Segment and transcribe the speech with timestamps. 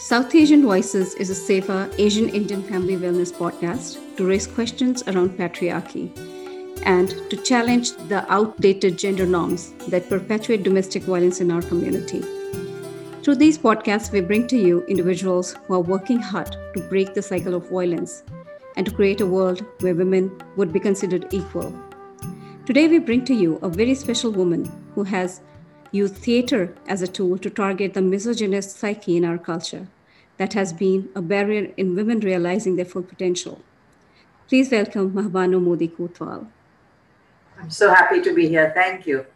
[0.00, 5.36] South Asian Voices is a safer Asian Indian family wellness podcast to raise questions around
[5.36, 6.08] patriarchy
[6.86, 12.22] and to challenge the outdated gender norms that perpetuate domestic violence in our community.
[13.22, 17.20] Through these podcasts, we bring to you individuals who are working hard to break the
[17.20, 18.22] cycle of violence
[18.76, 21.78] and to create a world where women would be considered equal.
[22.64, 24.64] Today, we bring to you a very special woman
[24.94, 25.42] who has
[25.92, 29.88] used theater as a tool to target the misogynist psyche in our culture
[30.36, 33.60] that has been a barrier in women realizing their full potential.
[34.48, 36.46] Please welcome Mahbano Modi Kotwal.
[37.60, 38.72] I'm so happy to be here.
[38.74, 39.26] Thank you.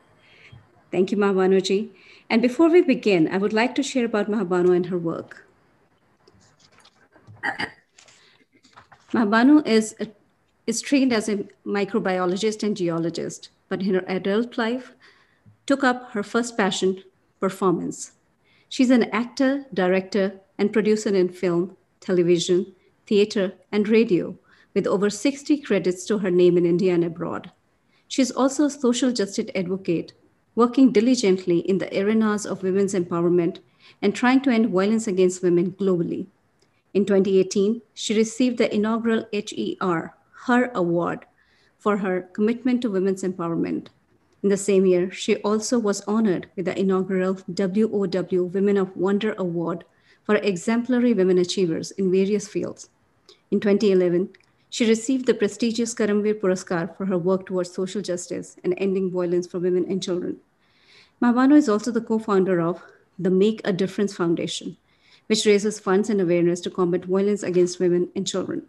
[0.91, 1.91] Thank you, Mahbanoji.
[2.31, 5.47] And before we begin, I would like to share about Mahbano and her work.
[9.13, 10.07] Mahbano is, a,
[10.67, 14.95] is trained as a microbiologist and geologist, but in her adult life,
[15.67, 17.03] took up her first passion,
[17.41, 18.13] performance.
[18.69, 22.75] She's an actor, director, and producer in film, television,
[23.07, 24.39] theater, and radio,
[24.75, 27.51] with over 60 credits to her name in India and abroad.
[28.09, 30.13] She's also a social justice advocate,
[30.55, 33.59] working diligently in the arenas of women's empowerment
[34.03, 36.27] and trying to end violence against women globally.
[36.93, 40.15] In 2018, she received the inaugural HER,
[40.47, 41.27] Her Award,
[41.79, 43.89] for her commitment to women's empowerment
[44.45, 49.35] in the same year, she also was honored with the inaugural WOW Women of Wonder
[49.39, 49.85] Award
[50.23, 52.91] for exemplary women achievers in various fields.
[53.51, 54.29] In 2011,
[54.69, 59.47] she received the prestigious Karamveer Puraskar for her work towards social justice and ending violence
[59.47, 60.37] for women and children.
[61.23, 62.83] Mahbano is also the co-founder of
[63.19, 64.77] the Make a Difference Foundation,
[65.27, 68.67] which raises funds and awareness to combat violence against women and children.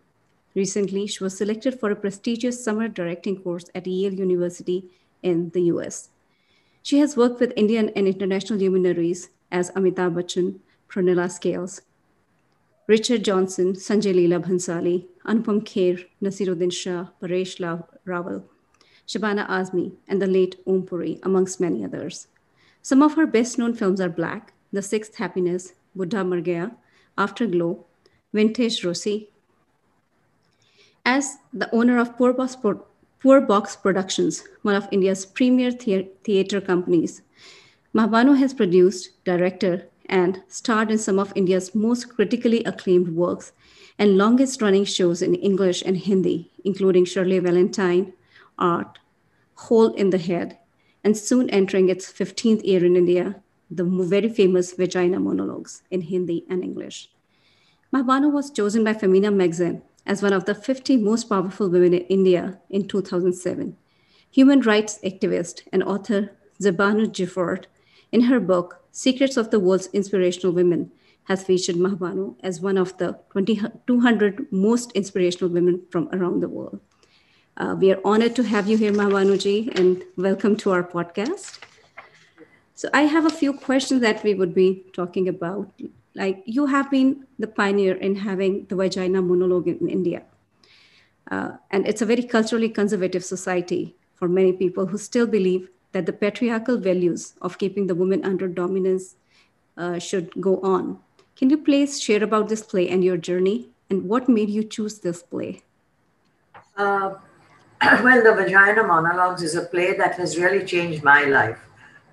[0.55, 4.89] Recently, she was selected for a prestigious summer directing course at Yale University
[5.25, 6.09] in the US.
[6.83, 11.81] She has worked with Indian and international luminaries as Amitabh Bachchan, Prunella Scales,
[12.87, 17.57] Richard Johnson, Sanjay Leela Bhansali, Anupam Kher, Naseeruddin Shah, Paresh
[18.05, 18.43] Rawal,
[19.07, 22.27] Shabana Azmi, and the late Om Puri, amongst many others.
[22.83, 26.73] Some of her best known films are Black, The Sixth Happiness, Buddha Mar Gaya,
[27.17, 27.85] Afterglow,
[28.31, 29.31] Vintage Rossi.
[31.03, 32.33] As the owner of Poor
[33.21, 37.21] Poor Box Productions, one of India's premier the- theatre companies.
[37.93, 43.53] Mahbano has produced, directed, and starred in some of India's most critically acclaimed works
[43.97, 48.13] and longest running shows in English and Hindi, including Shirley Valentine,
[48.59, 48.99] Art,
[49.55, 50.57] Hole in the Head,
[51.03, 56.45] and soon entering its 15th year in India, the very famous Vagina Monologues in Hindi
[56.49, 57.09] and English.
[57.93, 62.01] Mahbano was chosen by Femina magazine as one of the 50 most powerful women in
[62.07, 63.75] India in 2007.
[64.31, 67.67] Human rights activist and author Zerbanoo Gifford,
[68.11, 70.91] in her book Secrets of the World's Inspirational Women,
[71.25, 76.49] has featured Mahbano as one of the 20, 200 most inspirational women from around the
[76.49, 76.79] world.
[77.57, 81.59] Uh, we are honored to have you here, Mahbanoji, and welcome to our podcast.
[82.73, 85.71] So I have a few questions that we would be talking about
[86.15, 90.23] like you have been the pioneer in having the vagina monologue in India.
[91.29, 96.05] Uh, and it's a very culturally conservative society for many people who still believe that
[96.05, 99.15] the patriarchal values of keeping the woman under dominance
[99.77, 100.99] uh, should go on.
[101.35, 104.99] Can you please share about this play and your journey and what made you choose
[104.99, 105.63] this play?
[106.77, 107.15] Uh,
[107.81, 111.59] well, The Vagina Monologues is a play that has really changed my life.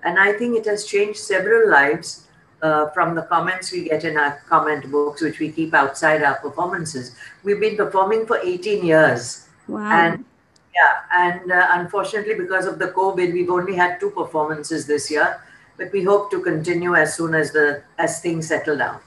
[0.03, 2.27] And I think it has changed several lives
[2.63, 6.35] uh, from the comments we get in our comment books, which we keep outside our
[6.35, 7.15] performances.
[7.43, 9.47] We've been performing for 18 years.
[9.67, 9.91] Wow.
[9.91, 10.25] And
[10.73, 15.41] yeah, and uh, unfortunately, because of the COVID, we've only had two performances this year,
[15.77, 18.99] but we hope to continue as soon as the as things settle down.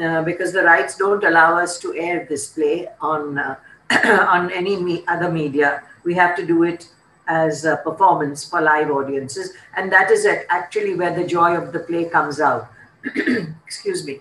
[0.00, 3.56] Uh, because the rights don't allow us to air this play on uh,
[4.28, 5.82] on any me- other media.
[6.04, 6.88] We have to do it
[7.26, 11.80] as a performance for live audiences, and that is actually where the joy of the
[11.80, 12.68] play comes out.
[13.66, 14.20] Excuse me.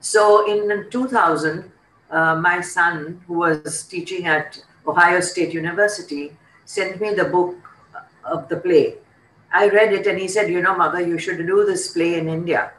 [0.00, 1.72] So in 2000,
[2.10, 7.56] uh, my son, who was teaching at Ohio State University, sent me the book
[8.24, 8.94] of the play.
[9.52, 12.28] I read it and he said, You know, mother, you should do this play in
[12.28, 12.72] India.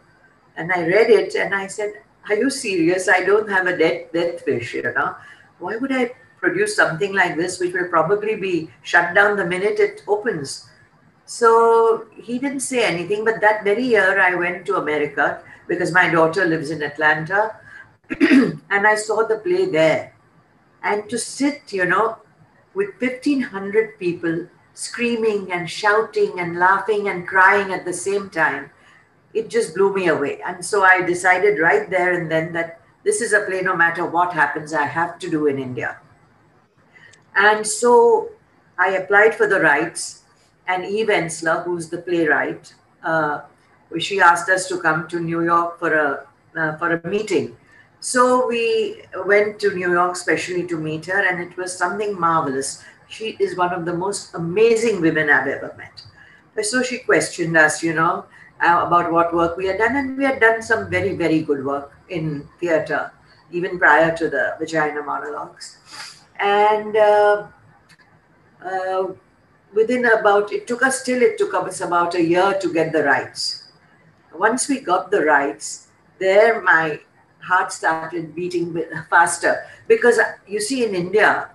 [0.56, 1.94] And I read it and I said,
[2.30, 3.10] Are you serious?
[3.10, 5.16] I don't have a dead, dead fish, you know.
[5.60, 9.80] Why would I produce something like this, which will probably be shut down the minute
[9.80, 10.69] it opens?
[11.28, 16.10] So he didn't say anything, but that very year I went to America because my
[16.10, 17.58] daughter lives in Atlanta
[18.22, 20.16] and I saw the play there.
[20.82, 22.18] And to sit, you know,
[22.74, 28.70] with 1500 people screaming and shouting and laughing and crying at the same time,
[29.34, 30.40] it just blew me away.
[30.46, 34.06] And so I decided right there and then that this is a play, no matter
[34.06, 36.00] what happens, I have to do in India.
[37.36, 38.30] And so
[38.80, 40.24] I applied for the rights,
[40.68, 42.74] and Eve Ensler, who's the playwright,
[43.04, 43.42] uh,
[44.00, 46.28] she asked us to come to New York for a
[46.60, 47.56] uh, for a meeting.
[48.00, 52.84] So we went to New York specially to meet her, and it was something marvelous.
[53.08, 56.04] She is one of the most amazing women I've ever met.
[56.66, 58.25] So she questioned us, you know,
[58.62, 61.64] uh, about what work we had done, and we had done some very, very good
[61.64, 63.12] work in theatre,
[63.52, 65.78] even prior to the vagina monologues.
[66.40, 67.48] And uh,
[68.64, 69.08] uh,
[69.78, 73.04] within about, it took us till it took us about a year to get the
[73.04, 73.70] rights.
[74.34, 77.00] Once we got the rights, there my
[77.40, 78.76] heart started beating
[79.10, 81.50] faster because you see, in India,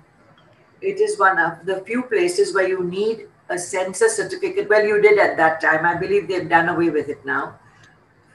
[0.80, 4.68] it is one of the few places where you need a censor certificate.
[4.68, 5.84] Well, you did at that time.
[5.84, 7.58] I believe they've done away with it now.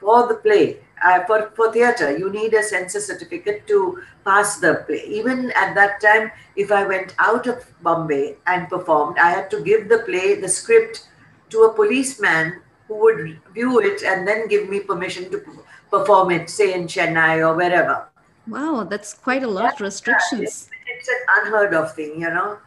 [0.00, 4.84] For the play, uh, for, for theatre, you need a censor certificate to pass the
[4.86, 5.04] play.
[5.06, 9.60] Even at that time, if I went out of Bombay and performed, I had to
[9.62, 11.08] give the play, the script,
[11.50, 15.42] to a policeman who would view it and then give me permission to
[15.90, 18.08] perform it, say in Chennai or wherever.
[18.46, 20.42] Wow, that's quite a lot of restrictions.
[20.42, 22.58] It's, it's, an unheard of thing, you know.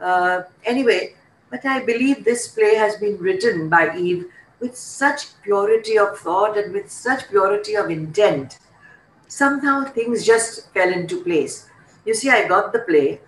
[0.00, 1.14] Uh, anyway,
[1.50, 4.26] but I believe this play has been written by Eve
[4.60, 8.58] with such purity of thought and with such purity of intent.
[9.28, 11.68] Somehow things just fell into place.
[12.04, 13.20] You see, I got the play,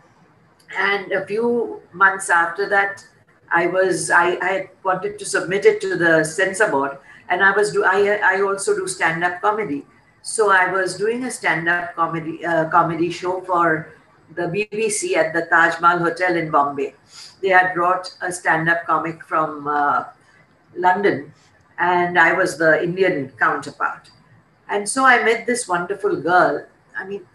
[0.77, 3.07] and a few months after that,
[3.51, 6.99] I was I, I wanted to submit it to the censor board,
[7.29, 9.87] and I was do I I also do stand up comedy,
[10.23, 13.93] so I was doing a stand up comedy uh, comedy show for
[14.35, 16.95] the BBC at the Taj Mahal Hotel in Bombay
[17.43, 20.05] they had brought a stand-up comic from uh,
[20.77, 21.33] London,
[21.79, 24.11] and I was the Indian counterpart.
[24.69, 26.67] And so I met this wonderful girl.
[26.97, 27.27] I mean,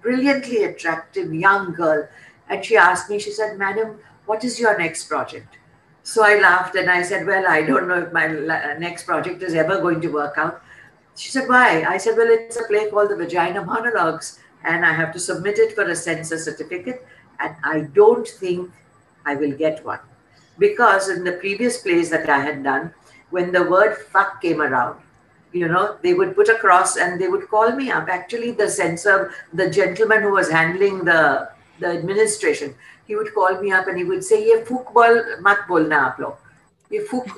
[0.00, 2.08] brilliantly attractive young girl.
[2.48, 5.58] And she asked me, she said, Madam, what is your next project?
[6.02, 8.26] So I laughed and I said, Well, I don't know if my
[8.78, 10.62] next project is ever going to work out.
[11.16, 11.84] She said, Why?
[11.84, 15.58] I said, Well, it's a play called The Vagina Monologues, and I have to submit
[15.58, 17.06] it for a censor certificate.
[17.38, 18.70] And I don't think
[19.24, 20.00] I will get one.
[20.60, 22.92] Because in the previous plays that I had done,
[23.30, 25.00] when the word fuck came around,
[25.52, 28.08] you know, they would put a cross and they would call me up.
[28.08, 31.48] Actually, the censor, the gentleman who was handling the,
[31.80, 32.74] the administration,
[33.06, 36.18] he would call me up and he would say, Ye fuck bol mat bolna aap
[36.18, 36.36] log.
[36.90, 37.26] Ye fuk.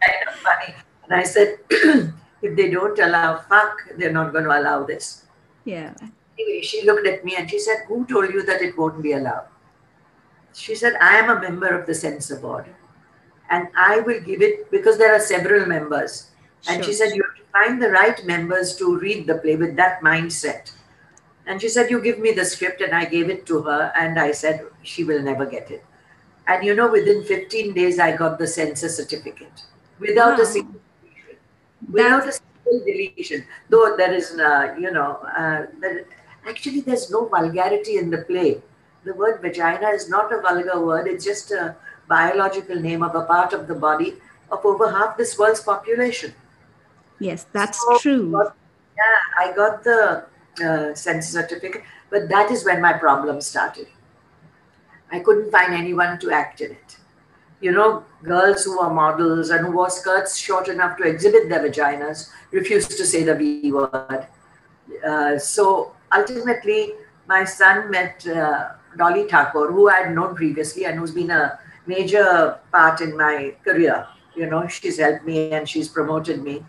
[0.00, 0.74] kind of funny.
[1.04, 5.24] And I said, if they don't allow fuck, they're not going to allow this.
[5.64, 5.94] Yeah.
[6.38, 9.12] Anyway, she looked at me and she said, Who told you that it won't be
[9.12, 9.46] allowed?
[10.54, 12.66] She said, I am a member of the censor board
[13.50, 16.30] and I will give it because there are several members.
[16.62, 16.74] Sure.
[16.74, 19.76] And she said, You have to find the right members to read the play with
[19.76, 20.72] that mindset.
[21.46, 22.80] And she said, You give me the script.
[22.80, 23.92] And I gave it to her.
[23.96, 25.84] And I said, She will never get it.
[26.46, 29.62] And you know, within 15 days, I got the censor certificate
[29.98, 30.44] without wow.
[30.44, 31.36] a single deletion.
[31.90, 33.44] Without a single deletion.
[33.68, 36.04] Though there is, uh, you know, uh, there,
[36.48, 38.62] actually, there's no vulgarity in the play
[39.04, 41.76] the word vagina is not a vulgar word, it's just a
[42.08, 44.16] biological name of a part of the body
[44.50, 46.34] of over half this world's population.
[47.18, 48.42] Yes, that's so, true.
[48.96, 50.24] yeah, I got the
[50.64, 53.86] uh, censor certificate, but that is when my problem started.
[55.12, 56.96] I couldn't find anyone to act in it.
[57.60, 61.60] You know, girls who are models and who wore skirts short enough to exhibit their
[61.60, 64.26] vaginas refused to say the V word.
[65.06, 66.94] Uh, so ultimately,
[67.26, 71.58] my son met uh, Dolly Thakur, who I had known previously and who's been a
[71.86, 74.06] major part in my career.
[74.34, 76.64] You know, she's helped me and she's promoted me.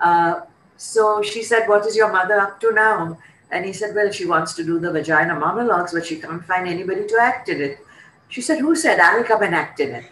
[0.00, 0.40] Uh,
[0.76, 3.18] so she said, What is your mother up to now?
[3.50, 6.66] And he said, Well, she wants to do the vagina monologues, but she can't find
[6.66, 7.78] anybody to act in it.
[8.28, 10.04] She said, Who said I'll come and act in it?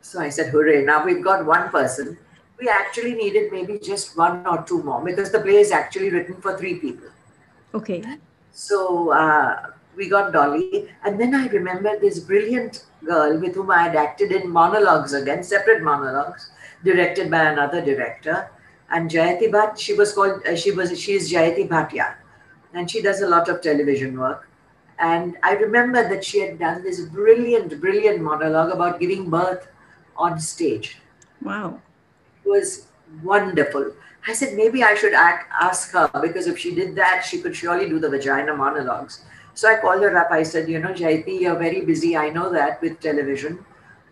[0.00, 2.16] So I said, Hooray, now we've got one person.
[2.60, 6.40] We actually needed maybe just one or two more because the play is actually written
[6.40, 7.08] for three people.
[7.74, 8.02] Okay.
[8.52, 10.88] So uh, we got Dolly.
[11.04, 15.42] And then I remember this brilliant girl with whom I had acted in monologues again,
[15.42, 16.50] separate monologues,
[16.84, 18.50] directed by another director.
[18.90, 22.14] And Jayati Bhatt, she was called, uh, she was, she is Jayati Bhatia.
[22.72, 24.48] And she does a lot of television work.
[25.00, 29.68] And I remember that she had done this brilliant, brilliant monologue about giving birth
[30.16, 30.98] on stage.
[31.42, 31.80] Wow.
[32.44, 32.86] It was
[33.22, 33.92] wonderful.
[34.26, 37.88] I said, maybe I should ask her because if she did that, she could surely
[37.88, 39.24] do the vagina monologues.
[39.58, 40.30] So I called her up.
[40.30, 42.16] I said, you know, Jayati, you're very busy.
[42.16, 43.58] I know that with television,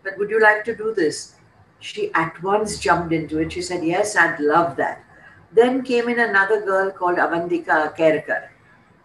[0.03, 1.37] but would you like to do this?
[1.79, 3.53] She at once jumped into it.
[3.53, 5.05] She said, Yes, I'd love that.
[5.53, 8.49] Then came in another girl called Avantika Kerkar.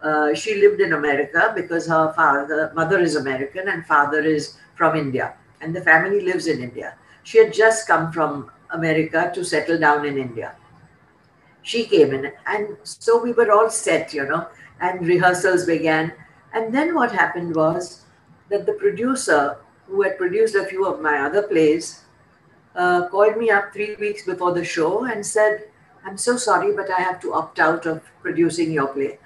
[0.02, 4.98] Uh, she lived in America because her father, mother is American and father is from
[4.98, 6.96] India, and the family lives in India.
[7.22, 10.56] She had just come from America to settle down in India.
[11.62, 14.48] She came in, and so we were all set, you know,
[14.80, 16.12] and rehearsals began.
[16.54, 18.04] And then what happened was
[18.50, 22.04] that the producer, who had produced a few of my other plays,
[22.76, 25.68] uh, called me up three weeks before the show and said,
[26.06, 29.20] I'm so sorry, but I have to opt out of producing your play.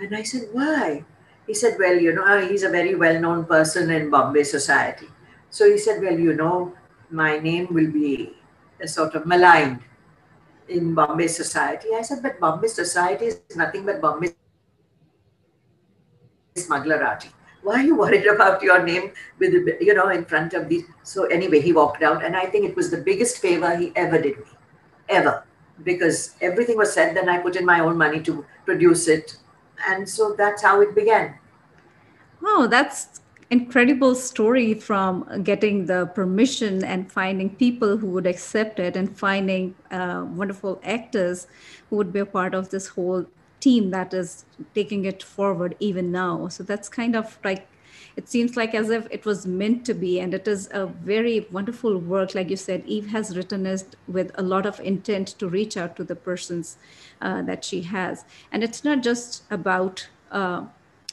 [0.00, 1.04] And I said, Why?
[1.46, 5.08] He said, Well, you know, he's a very well known person in Bombay society.
[5.50, 6.72] So he said, Well, you know,
[7.10, 8.34] my name will be
[8.80, 9.80] a sort of maligned
[10.68, 11.88] in Bombay society.
[11.94, 14.34] I said, But Bombay society is nothing but Bombay
[16.56, 17.28] smugglerati.
[17.62, 20.84] Why are you worried about your name with you know in front of these?
[21.02, 24.20] So anyway, he walked out, and I think it was the biggest favor he ever
[24.20, 24.44] did me,
[25.08, 25.44] ever,
[25.82, 27.16] because everything was said.
[27.16, 29.36] Then I put in my own money to produce it,
[29.88, 31.34] and so that's how it began.
[32.40, 33.20] Oh, that's
[33.50, 39.74] incredible story from getting the permission and finding people who would accept it and finding
[39.90, 41.46] uh, wonderful actors
[41.90, 43.26] who would be a part of this whole
[43.64, 44.44] team that is
[44.74, 46.48] taking it forward even now.
[46.48, 47.66] So that's kind of like
[48.16, 51.46] it seems like as if it was meant to be and it is a very
[51.50, 55.48] wonderful work like you said eve has written it with a lot of intent to
[55.48, 56.76] reach out to the persons
[57.20, 58.24] uh, that she has.
[58.52, 60.64] And it's not just about uh,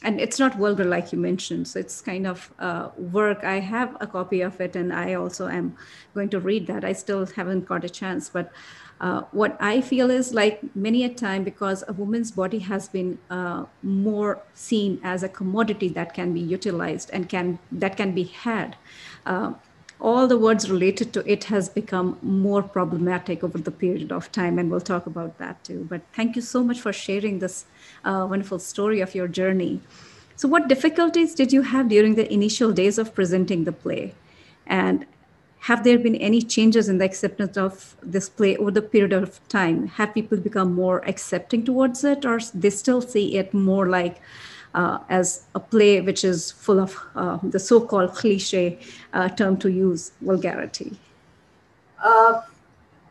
[0.03, 1.67] and it's not vulgar like you mentioned.
[1.67, 3.43] So it's kind of uh, work.
[3.43, 5.75] I have a copy of it and i also am
[6.15, 6.84] going to read that.
[6.84, 8.51] I still haven't got a chance but
[9.01, 13.17] uh, what I feel is like many a time because a woman's body has been
[13.31, 18.24] uh, more seen as a commodity that can be utilized and can that can be
[18.25, 18.75] had.
[19.25, 19.53] Uh,
[20.00, 24.60] all the words related to it has become more problematic over the period of time,
[24.60, 25.86] and we'll talk about that too.
[25.89, 27.65] But thank you so much for sharing this
[28.03, 29.81] uh, wonderful story of your journey.
[30.36, 34.13] So, what difficulties did you have during the initial days of presenting the play?
[34.67, 35.08] And
[35.62, 39.39] have there been any changes in the acceptance of this play over the period of
[39.48, 39.86] time?
[39.88, 44.22] Have people become more accepting towards it, or they still see it more like
[44.74, 48.80] uh, as a play which is full of uh, the so-called cliche
[49.13, 50.98] uh, term to use, vulgarity?
[52.03, 52.41] Uh,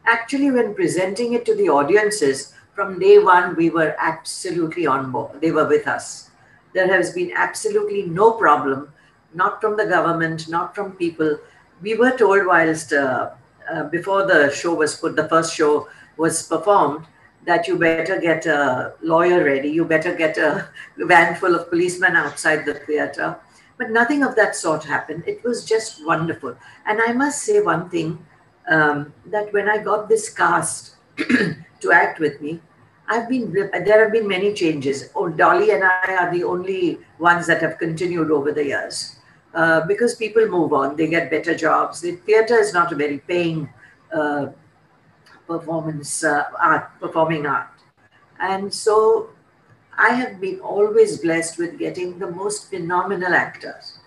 [0.06, 5.40] actually, when presenting it to the audiences, from day one, we were absolutely on board.
[5.40, 6.30] They were with us.
[6.72, 8.92] There has been absolutely no problem,
[9.34, 11.38] not from the government, not from people
[11.82, 13.30] we were told whilst uh,
[13.70, 17.06] uh, before the show was put, the first show was performed,
[17.46, 20.68] that you better get a lawyer ready, you better get a
[20.98, 23.38] van full of policemen outside the theater.
[23.78, 25.24] But nothing of that sort happened.
[25.26, 26.54] It was just wonderful.
[26.86, 28.26] And I must say one thing
[28.70, 32.60] um, that when I got this cast to act with me,
[33.08, 35.10] I've been there have been many changes.
[35.16, 39.16] Oh, Dolly and I are the only ones that have continued over the years.
[39.52, 42.00] Uh, because people move on, they get better jobs.
[42.00, 43.68] The theater is not a very paying
[44.12, 44.46] uh,
[45.46, 47.68] performance uh, art, performing art.
[48.38, 49.30] And so
[49.98, 53.98] I have been always blessed with getting the most phenomenal actors.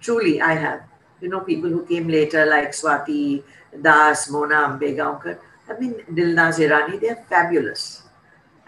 [0.00, 0.82] Truly, I have.
[1.20, 3.42] You know, people who came later like Swati
[3.82, 5.38] Das, Mona Ambegaonkar.
[5.68, 8.02] I mean, Dilnaz Irani, they're fabulous.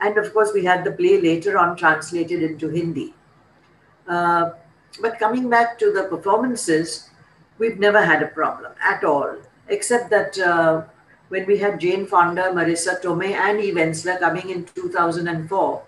[0.00, 3.14] And of course, we had the play later on translated into Hindi.
[4.06, 4.50] Uh,
[5.00, 7.10] but coming back to the performances,
[7.58, 9.36] we've never had a problem at all,
[9.68, 10.82] except that uh,
[11.28, 15.82] when we had Jane Fonda, Marisa Tomei, and Eve Ensler coming in 2004,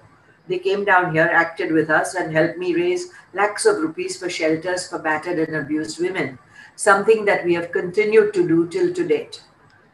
[0.48, 4.28] they came down here, acted with us, and helped me raise lakhs of rupees for
[4.28, 6.38] shelters for battered and abused women,
[6.76, 9.42] something that we have continued to do till to date.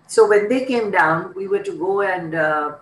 [0.06, 2.76] So when they came down, we were to go and uh,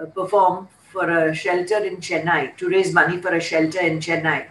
[0.00, 4.46] uh perform for a shelter in Chennai, to raise money for a shelter in Chennai.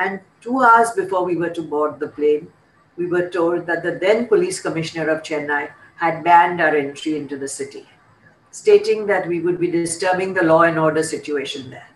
[0.00, 2.48] And two hours before we were to board the plane,
[2.96, 7.36] we were told that the then police commissioner of Chennai had banned our entry into
[7.36, 7.86] the city,
[8.50, 11.88] stating that we would be disturbing the law and order situation there.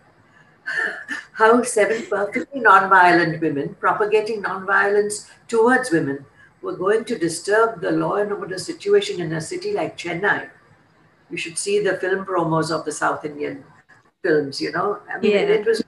[1.33, 6.27] How seven perfectly non-violent women propagating non-violence towards women
[6.61, 10.51] were going to disturb the law and order situation in a city like Chennai.
[11.31, 13.65] You should see the film promos of the South Indian
[14.23, 15.01] films, you know.
[15.11, 15.39] I mean, yeah.
[15.39, 15.83] it, was,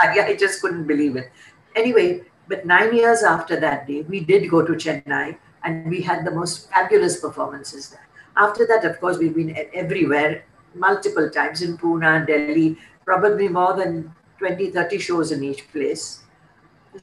[0.00, 1.30] I, I just couldn't believe it.
[1.74, 6.24] Anyway, but nine years after that day, we did go to Chennai and we had
[6.24, 8.06] the most fabulous performances there.
[8.36, 14.12] After that, of course, we've been everywhere multiple times in Pune, Delhi, probably more than
[14.38, 16.22] 20, 30 shows in each place.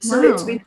[0.02, 0.34] So wow.
[0.34, 0.66] it's been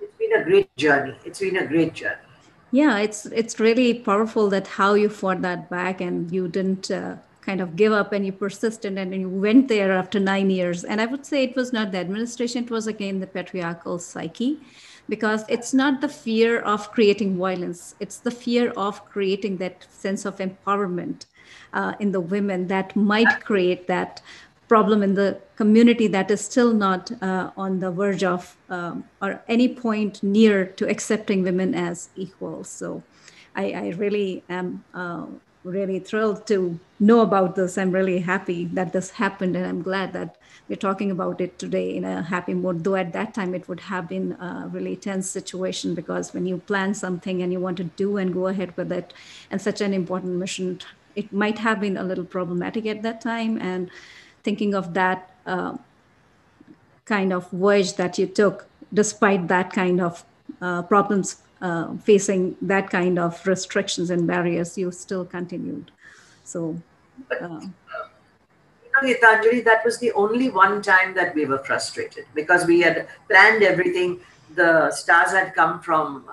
[0.00, 1.16] it's been a great journey.
[1.24, 2.28] It's been a great journey.
[2.72, 7.16] yeah it's it's really powerful that how you fought that back and you didn't uh,
[7.42, 11.00] kind of give up and you persisted and you went there after nine years and
[11.00, 14.58] i would say it was not the administration it was again the patriarchal psyche
[15.08, 20.24] because it's not the fear of creating violence it's the fear of creating that sense
[20.24, 21.26] of empowerment
[21.72, 24.22] uh, in the women that might create that
[24.72, 29.42] problem in the community that is still not uh, on the verge of um, or
[29.46, 32.68] any point near to accepting women as equals.
[32.70, 33.02] So
[33.54, 35.26] I, I really am uh,
[35.64, 37.78] really thrilled to know about this.
[37.78, 40.36] I'm really happy that this happened, and I'm glad that
[40.68, 42.84] we're talking about it today in a happy mood.
[42.84, 46.58] Though at that time it would have been a really tense situation because when you
[46.58, 49.12] plan something and you want to do and go ahead with it,
[49.50, 50.80] and such an important mission,
[51.14, 53.60] it might have been a little problematic at that time.
[53.60, 53.90] And
[54.42, 55.76] thinking of that uh,
[57.04, 60.24] kind of voyage that you took, despite that kind of
[60.60, 65.90] uh, problems uh, facing that kind of restrictions and barriers, you still continued.
[66.44, 66.76] So,
[67.30, 72.66] uh, you know, Gitanjali, that was the only one time that we were frustrated because
[72.66, 74.20] we had planned everything.
[74.56, 76.28] The stars had come from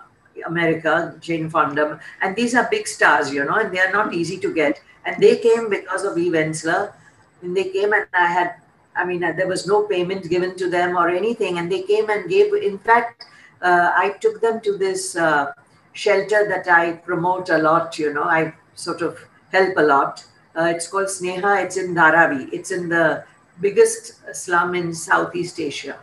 [0.46, 4.38] America, Jane Fonda, and these are big stars, you know, and they are not easy
[4.40, 4.82] to get.
[5.06, 6.94] And they came because of Eve Ensler.
[7.42, 8.56] And they came and I had,
[8.96, 11.58] I mean, there was no payment given to them or anything.
[11.58, 13.26] And they came and gave, in fact,
[13.62, 15.51] uh, I took them to this uh,
[15.94, 19.20] shelter that I promote a lot, you know, I sort of
[19.51, 20.25] help a lot.
[20.56, 21.63] Uh, it's called Sneha.
[21.63, 22.51] It's in Dharavi.
[22.54, 23.24] It's in the
[23.62, 25.98] biggest slum in Southeast Asia.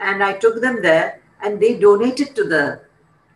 [0.00, 2.80] And I took them there and they donated to the,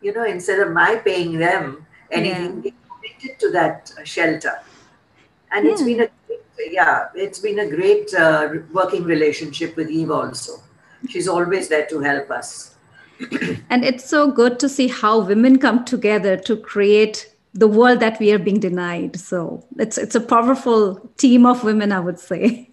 [0.01, 2.61] you know, instead of my paying them anything, yeah.
[2.63, 4.61] they donated to that shelter.
[5.53, 5.73] And yeah.
[5.73, 6.09] it's been a
[6.71, 10.63] yeah, it's been a great uh, working relationship with Eve also.
[11.09, 12.76] She's always there to help us.
[13.71, 18.21] And it's so good to see how women come together to create the world that
[18.21, 19.17] we are being denied.
[19.17, 22.71] So it's it's a powerful team of women, I would say.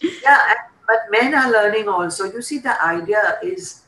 [0.00, 0.54] yeah,
[0.86, 2.32] but men are learning also.
[2.32, 3.82] You see, the idea is,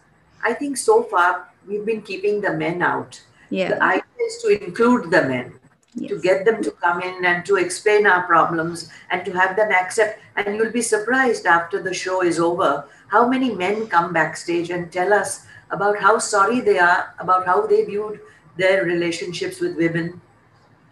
[0.45, 3.21] I think so far we've been keeping the men out.
[3.51, 3.69] Yeah.
[3.69, 5.61] The idea is to include the men
[5.95, 6.11] yes.
[6.11, 9.73] to get them to come in and to explain our problems and to have them
[9.73, 10.21] accept.
[10.37, 14.91] And you'll be surprised after the show is over how many men come backstage and
[14.93, 18.21] tell us about how sorry they are, about how they viewed
[18.57, 20.21] their relationships with women.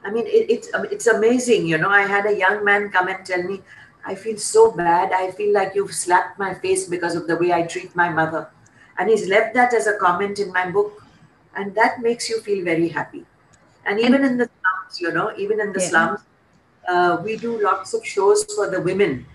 [0.04, 1.66] I mean, it, it's it's amazing.
[1.66, 3.62] You know, I had a young man come and tell me,
[4.04, 5.12] "I feel so bad.
[5.12, 8.48] I feel like you've slapped my face because of the way I treat my mother,"
[8.98, 11.02] and he's left that as a comment in my book,
[11.56, 13.24] and that makes you feel very happy.
[13.86, 15.88] And even in the slums, you know, even in the yeah.
[15.88, 16.20] slums,
[16.88, 19.26] uh, we do lots of shows for the women.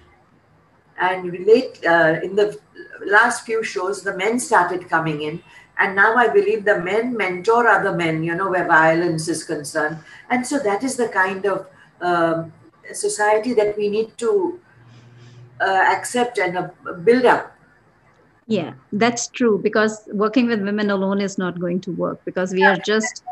[0.99, 2.59] And relate uh, in the
[3.05, 5.41] last few shows, the men started coming in.
[5.77, 9.99] And now I believe the men mentor other men, you know, where violence is concerned.
[10.29, 11.67] And so that is the kind of
[12.01, 12.51] um,
[12.91, 14.59] society that we need to
[15.61, 16.69] uh, accept and uh,
[17.03, 17.55] build up.
[18.47, 22.61] Yeah, that's true because working with women alone is not going to work because we
[22.61, 22.73] yeah.
[22.73, 23.23] are just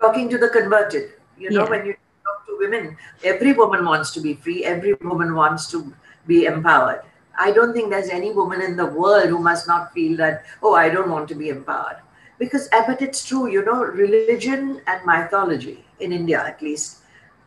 [0.00, 1.12] talking to the converted.
[1.38, 1.70] You know, yeah.
[1.70, 1.92] when you
[2.24, 5.92] talk to women, every woman wants to be free, every woman wants to
[6.30, 7.02] be empowered.
[7.46, 10.74] I don't think there's any woman in the world who must not feel that, oh,
[10.74, 11.98] I don't want to be empowered.
[12.38, 16.98] Because, eh, but it's true, you know, religion and mythology, in India at least,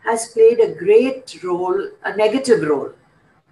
[0.04, 2.92] has played a great role, a negative role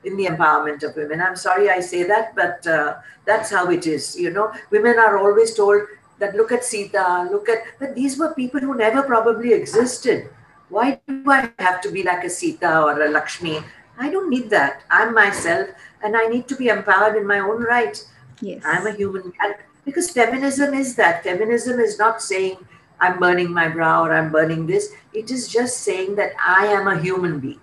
[0.03, 1.21] in the empowerment of women.
[1.21, 4.17] I'm sorry I say that, but uh, that's how it is.
[4.19, 5.81] You know, women are always told
[6.19, 10.29] that look at Sita, look at, but these were people who never probably existed.
[10.69, 13.59] Why do I have to be like a Sita or a Lakshmi?
[14.01, 14.83] I don't need that.
[14.89, 15.69] I'm myself
[16.03, 18.03] and I need to be empowered in my own right.
[18.41, 18.63] Yes.
[18.65, 19.31] I'm a human.
[19.41, 21.23] And because feminism is that.
[21.23, 22.57] Feminism is not saying
[22.99, 24.91] I'm burning my brow or I'm burning this.
[25.13, 27.61] It is just saying that I am a human being,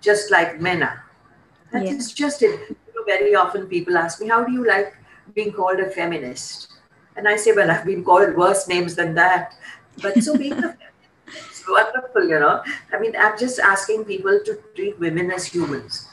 [0.00, 1.04] just like men are.
[1.72, 2.60] That is just it.
[2.68, 4.94] You know, very often people ask me, How do you like
[5.34, 6.68] being called a feminist?
[7.16, 9.54] And I say, well, I've been called worse names than that.
[10.02, 10.76] But so being a
[11.64, 12.62] it's wonderful, you know.
[12.92, 16.08] I mean, I'm just asking people to treat women as humans.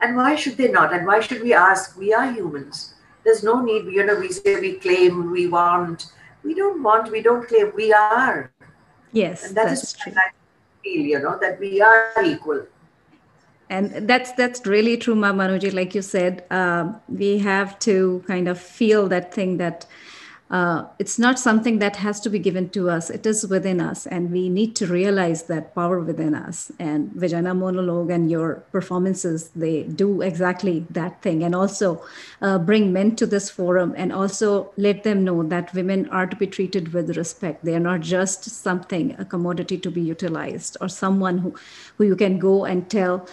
[0.00, 0.92] And why should they not?
[0.92, 1.96] And why should we ask?
[1.96, 2.94] We are humans.
[3.24, 6.06] There's no need, you know, we say we claim, we want.
[6.44, 8.52] We don't want, we don't claim, we are.
[9.12, 9.44] Yes.
[9.44, 10.12] And that is true.
[10.16, 10.30] I
[10.82, 12.66] feel, you know, that we are equal
[13.68, 15.74] and that's that's really true Mahbanoji.
[15.74, 19.86] like you said uh, we have to kind of feel that thing that
[20.48, 23.10] uh, it's not something that has to be given to us.
[23.10, 26.70] It is within us, and we need to realize that power within us.
[26.78, 31.42] And Vagina Monologue and your performances, they do exactly that thing.
[31.42, 32.04] And also
[32.42, 36.36] uh, bring men to this forum and also let them know that women are to
[36.36, 37.64] be treated with respect.
[37.64, 41.56] They are not just something, a commodity to be utilized, or someone who,
[41.98, 43.26] who you can go and tell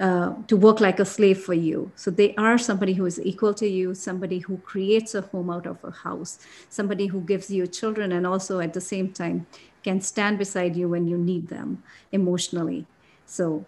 [0.00, 1.90] uh, to work like a slave for you.
[1.96, 5.66] So they are somebody who is equal to you, somebody who creates a home out
[5.66, 9.46] of a house, somebody who gives you children, and also at the same time
[9.82, 11.82] can stand beside you when you need them
[12.12, 12.86] emotionally.
[13.26, 13.64] So,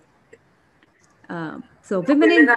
[1.28, 2.48] uh, so women in.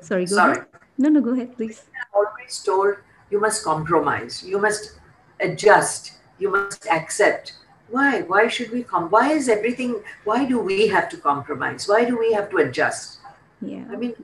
[0.00, 0.52] Sorry, go Sorry.
[0.52, 0.66] ahead.
[0.96, 1.84] No, no, go ahead, please.
[2.12, 2.96] Always told
[3.30, 4.98] you must compromise, you must
[5.40, 7.54] adjust, you must accept
[7.90, 8.22] why?
[8.22, 11.88] Why should we come why is everything why do we have to compromise?
[11.88, 13.18] Why do we have to adjust?
[13.60, 13.84] Yeah.
[13.90, 14.14] I mean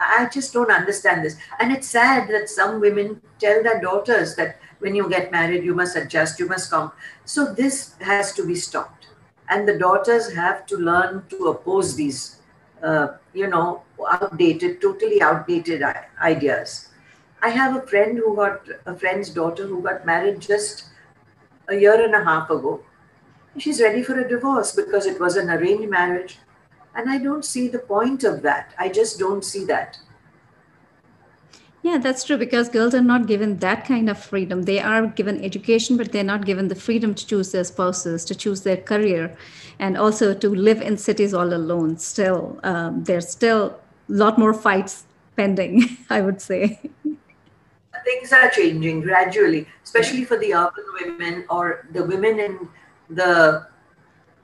[0.00, 1.36] i just don't understand this.
[1.58, 5.74] And it's sad that some women tell their daughters that when you get married you
[5.74, 6.92] must adjust you must come
[7.24, 9.06] so this has to be stopped.
[9.48, 12.38] And the daughters have to learn to oppose these
[12.82, 15.82] uh, you know outdated totally outdated
[16.20, 16.88] ideas.
[17.42, 20.84] I have a friend who got a friend's daughter who got married just
[21.72, 22.80] a year and a half ago.
[23.58, 26.38] She's ready for a divorce because it was an arranged marriage.
[26.94, 28.74] And I don't see the point of that.
[28.78, 29.98] I just don't see that.
[31.82, 34.62] Yeah, that's true because girls are not given that kind of freedom.
[34.62, 38.36] They are given education, but they're not given the freedom to choose their spouses, to
[38.36, 39.36] choose their career,
[39.80, 41.98] and also to live in cities all alone.
[41.98, 45.04] Still, um, there's still a lot more fights
[45.36, 46.78] pending, I would say.
[48.04, 52.68] Things are changing gradually, especially for the urban women or the women in
[53.10, 53.66] the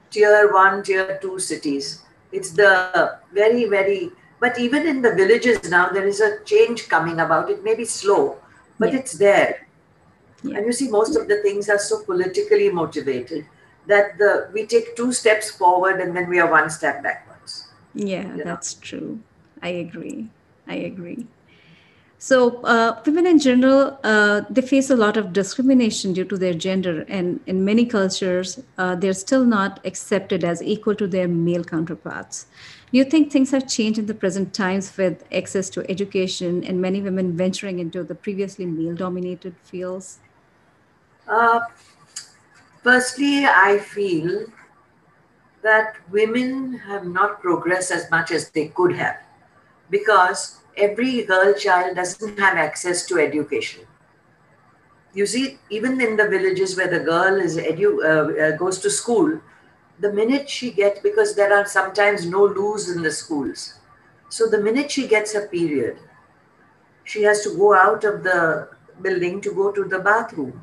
[0.09, 2.03] tier one, tier two cities.
[2.31, 7.19] It's the very, very, but even in the villages now, there is a change coming
[7.19, 7.49] about.
[7.49, 8.37] It may be slow,
[8.77, 8.99] but yeah.
[8.99, 9.67] it's there.
[10.43, 10.57] Yeah.
[10.57, 13.45] And you see, most of the things are so politically motivated
[13.87, 17.67] that the we take two steps forward and then we are one step backwards.
[17.93, 18.81] Yeah, that's know?
[18.81, 19.19] true.
[19.61, 20.29] I agree.
[20.67, 21.27] I agree.
[22.21, 26.53] So uh, women in general, uh, they face a lot of discrimination due to their
[26.53, 31.63] gender, and in many cultures, uh, they're still not accepted as equal to their male
[31.63, 32.47] counterparts.
[32.91, 36.81] Do you think things have changed in the present times with access to education and
[36.81, 40.19] many women venturing into the previously male-dominated fields?
[41.25, 41.61] Uh,
[42.83, 44.47] firstly, I feel
[45.61, 49.19] that women have not progressed as much as they could have
[49.89, 53.85] because every girl child doesn't have access to education.
[55.13, 58.89] You see, even in the villages where the girl is edu- uh, uh, goes to
[58.89, 59.39] school,
[59.99, 63.73] the minute she gets, because there are sometimes no loos in the schools,
[64.29, 65.97] so the minute she gets a period,
[67.03, 68.69] she has to go out of the
[69.01, 70.61] building to go to the bathroom.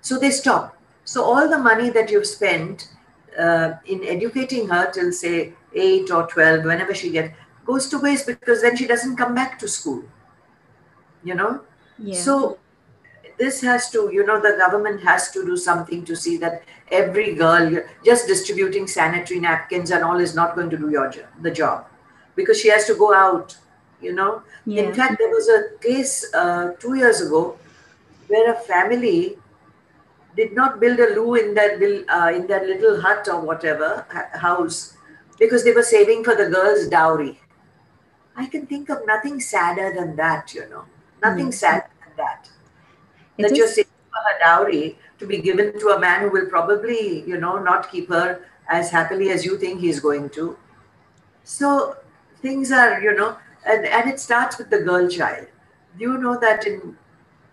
[0.00, 0.76] So they stop.
[1.04, 2.88] So all the money that you've spent
[3.36, 7.34] uh, in educating her till say eight or twelve, whenever she gets,
[7.68, 10.02] goes to waste because then she doesn't come back to school
[11.22, 11.60] you know
[11.98, 12.20] yeah.
[12.26, 12.58] so
[13.38, 17.34] this has to you know the government has to do something to see that every
[17.34, 21.50] girl just distributing sanitary napkins and all is not going to do your job, the
[21.50, 21.86] job
[22.36, 23.56] because she has to go out
[24.00, 24.82] you know yeah.
[24.82, 27.42] in fact there was a case uh, two years ago
[28.28, 29.38] where a family
[30.36, 31.74] did not build a loo in their
[32.16, 33.90] uh, in their little hut or whatever
[34.46, 34.94] house
[35.38, 37.38] because they were saving for the girl's dowry
[38.38, 40.84] I can think of nothing sadder than that, you know.
[41.22, 41.54] Nothing mm.
[41.54, 42.48] sadder than that.
[43.36, 43.58] It that is...
[43.58, 47.38] you're saving for her dowry to be given to a man who will probably, you
[47.38, 50.56] know, not keep her as happily as you think he's going to.
[51.42, 51.96] So
[52.40, 55.46] things are, you know, and, and it starts with the girl child.
[55.98, 56.96] You know that in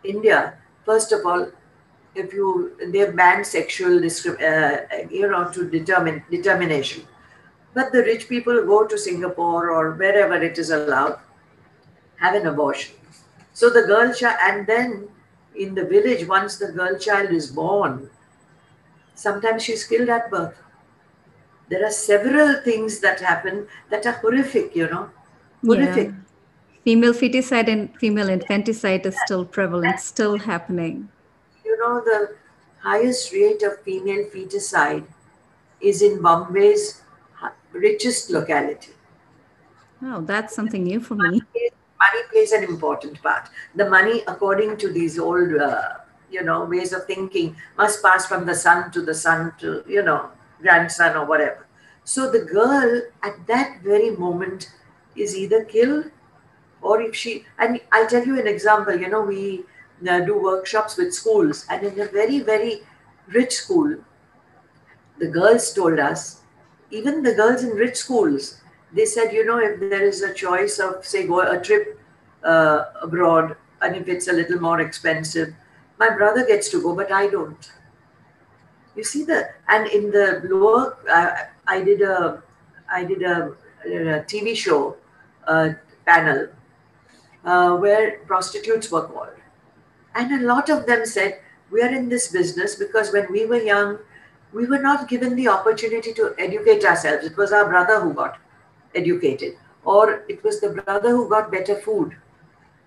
[0.03, 0.53] India,
[0.85, 1.51] first of all,
[2.13, 4.77] if you they've banned sexual uh,
[5.09, 7.05] you know to determine determination
[7.75, 11.19] but the rich people go to Singapore or wherever it is allowed,
[12.15, 12.95] have an abortion.
[13.53, 15.09] So the girl child, and then
[15.55, 18.09] in the village, once the girl child is born,
[19.13, 20.57] sometimes she's killed at birth.
[21.69, 25.09] There are several things that happen that are horrific, you know,
[25.63, 26.07] horrific.
[26.07, 26.13] Yeah.
[26.83, 31.09] Female feticide and female infanticide is still prevalent, still happening.
[31.65, 32.35] You know, the
[32.79, 35.05] highest rate of female feticide
[35.81, 37.01] is in Bombay's
[37.75, 38.93] richest locality.
[40.01, 41.41] Oh, that's something new for me.
[41.99, 43.49] Money plays an important part.
[43.75, 45.93] The money, according to these old, uh,
[46.29, 50.03] you know, ways of thinking, must pass from the son to the son to, you
[50.03, 50.29] know,
[50.61, 51.65] grandson or whatever.
[52.03, 54.71] So the girl at that very moment
[55.15, 56.11] is either killed
[56.81, 59.63] or if she, and I'll tell you an example, you know, we,
[60.07, 61.65] uh, do workshops with schools.
[61.69, 62.81] And in a very, very
[63.27, 63.95] rich school,
[65.17, 66.41] the girls told us,
[66.91, 68.61] even the girls in rich schools,
[68.93, 71.99] they said, you know, if there is a choice of, say, go a trip
[72.43, 75.53] uh, abroad, and if it's a little more expensive,
[75.99, 77.71] my brother gets to go, but I don't.
[78.95, 81.31] You see the and in the lower, uh,
[81.67, 82.41] I did a,
[82.89, 83.53] I did a,
[83.85, 84.95] a TV show
[85.47, 85.69] uh,
[86.05, 86.47] panel
[87.43, 89.35] uh, where prostitutes were called,
[90.15, 91.39] and a lot of them said
[91.71, 93.99] we are in this business because when we were young,
[94.55, 97.25] we were not given the opportunity to educate ourselves.
[97.25, 98.37] It was our brother who got
[98.95, 102.15] educated, or it was the brother who got better food.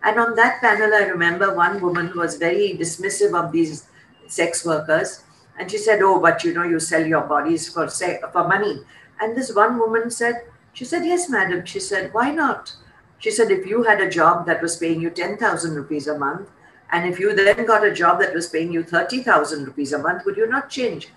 [0.02, 3.86] And on that panel, I remember one woman was very dismissive of these
[4.28, 5.24] sex workers.
[5.58, 8.80] And she said, Oh, but you know, you sell your bodies for, se- for money.
[9.20, 11.66] And this one woman said, She said, Yes, madam.
[11.66, 12.72] She said, Why not?
[13.18, 16.48] She said, If you had a job that was paying you 10,000 rupees a month,
[16.90, 20.24] and if you then got a job that was paying you 30,000 rupees a month,
[20.24, 21.08] would you not change?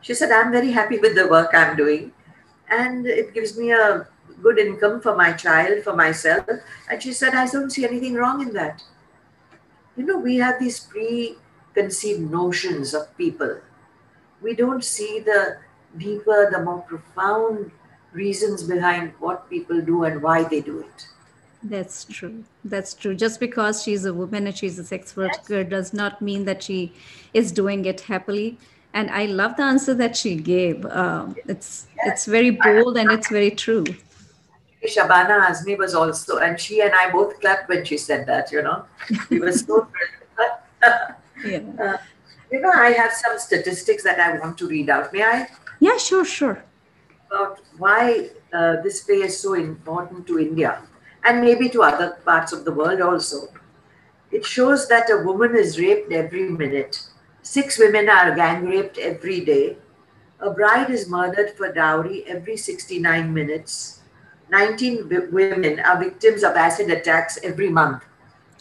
[0.00, 2.12] She said, I'm very happy with the work I'm doing.
[2.70, 4.06] And it gives me a
[4.42, 6.46] good income for my child, for myself.
[6.90, 8.82] And she said, I don't see anything wrong in that.
[9.96, 13.60] You know, we have these preconceived notions of people.
[14.40, 15.58] We don't see the
[15.98, 17.72] deeper, the more profound
[18.12, 21.06] reasons behind what people do and why they do it.
[21.62, 22.44] That's true.
[22.64, 23.14] That's true.
[23.14, 25.68] Just because she's a woman and she's a sex worker yes.
[25.68, 26.92] does not mean that she
[27.34, 28.58] is doing it happily.
[28.92, 30.84] And I love the answer that she gave.
[30.86, 33.84] Um, it's it's very bold and it's very true.
[34.84, 38.62] Shabana Azmi was also, and she and I both clapped when she said that, you
[38.62, 38.86] know.
[39.28, 39.86] We were so
[41.44, 41.60] yeah.
[41.80, 41.96] Uh,
[42.50, 45.12] you know, I have some statistics that I want to read out.
[45.12, 45.48] May I?
[45.78, 46.64] Yeah, sure, sure.
[47.28, 50.82] About why uh, this day is so important to India
[51.24, 53.48] and maybe to other parts of the world also.
[54.32, 57.02] It shows that a woman is raped every minute.
[57.50, 59.76] Six women are gang raped every day.
[60.38, 64.00] A bride is murdered for dowry every 69 minutes
[64.50, 68.04] 19 women are victims of acid attacks every month.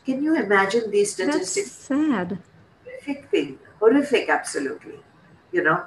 [0.05, 1.87] Can you imagine these statistics?
[1.87, 2.39] That's sad.
[2.83, 3.59] Horrific thing.
[3.79, 4.99] Horrific, absolutely.
[5.51, 5.83] You know?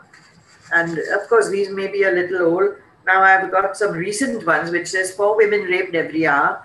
[0.73, 2.77] And of course, these may be a little old.
[3.05, 6.65] Now I've got some recent ones which says four women raped every hour,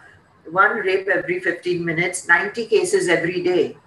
[0.51, 3.77] one rape every 15 minutes, 90 cases every day.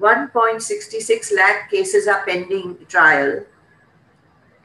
[0.00, 3.44] 1.66 lakh cases are pending trial.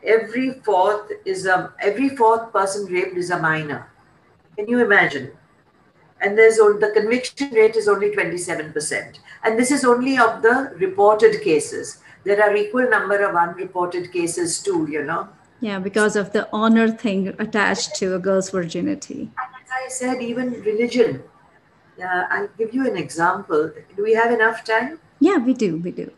[0.03, 3.89] Every fourth is a every fourth person raped is a minor.
[4.57, 5.31] Can you imagine?
[6.21, 9.19] And there's the conviction rate is only 27%.
[9.43, 11.99] And this is only of the reported cases.
[12.23, 15.29] There are equal number of unreported cases too, you know.
[15.61, 19.31] Yeah, because of the honor thing attached to a girl's virginity.
[19.37, 21.23] And as I said, even religion.
[21.99, 23.71] Uh, I'll give you an example.
[23.95, 24.99] Do we have enough time?
[25.21, 25.77] Yeah, we do.
[25.77, 26.11] We do.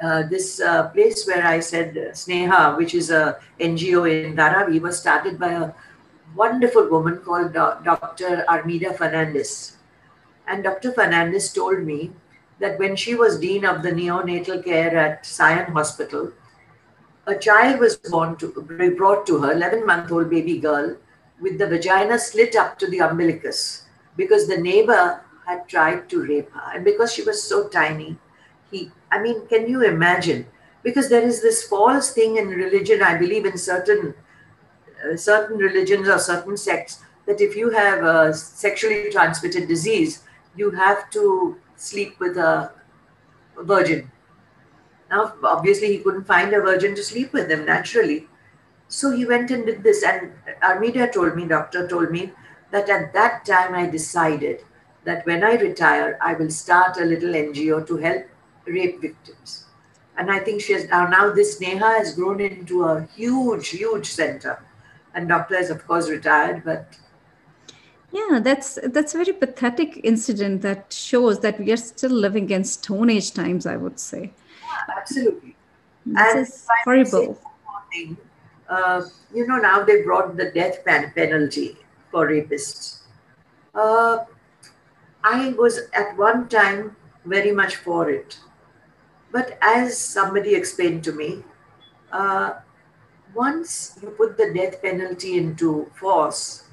[0.00, 5.00] Uh, this uh, place where I said Sneha, which is a NGO in Dharavi, was
[5.00, 5.72] started by a
[6.36, 8.44] wonderful woman called Dr.
[8.46, 9.78] Armida Fernandez.
[10.46, 10.92] And Dr.
[10.92, 12.12] Fernandez told me
[12.60, 16.30] that when she was dean of the neonatal care at Sion Hospital,
[17.26, 20.96] a child was born to, be brought to her, 11 month old baby girl,
[21.40, 23.84] with the vagina slit up to the umbilicus
[24.16, 26.72] because the neighbor had tried to rape her.
[26.74, 28.18] And because she was so tiny,
[28.70, 30.46] he, I mean, can you imagine?
[30.82, 34.14] Because there is this false thing in religion, I believe, in certain
[35.04, 40.24] uh, certain religions or certain sects that if you have a sexually transmitted disease,
[40.56, 42.72] you have to sleep with a
[43.62, 44.10] virgin.
[45.10, 48.26] Now, obviously, he couldn't find a virgin to sleep with him naturally.
[48.88, 50.02] So he went and did this.
[50.02, 50.32] And
[50.62, 52.32] Armida told me, doctor told me,
[52.70, 54.64] that at that time I decided
[55.08, 58.24] that when I retire, I will start a little NGO to help
[58.66, 59.64] rape victims.
[60.18, 64.06] And I think she has now, now this Neha has grown into a huge, huge
[64.06, 64.62] center.
[65.14, 66.96] And doctor is of course retired but
[68.12, 72.62] yeah that's that's a very pathetic incident that shows that we are still living in
[72.62, 74.22] stone age times i would say.
[74.22, 75.56] Yeah, absolutely.
[76.06, 77.40] This and is horrible.
[78.68, 79.02] uh,
[79.34, 81.76] you know now they brought the death penalty
[82.12, 82.98] for rapists.
[83.74, 84.18] Uh,
[85.24, 88.38] i was at one time very much for it
[89.32, 91.42] but as somebody explained to me
[92.12, 92.54] uh,
[93.34, 96.64] once you put the death penalty into force,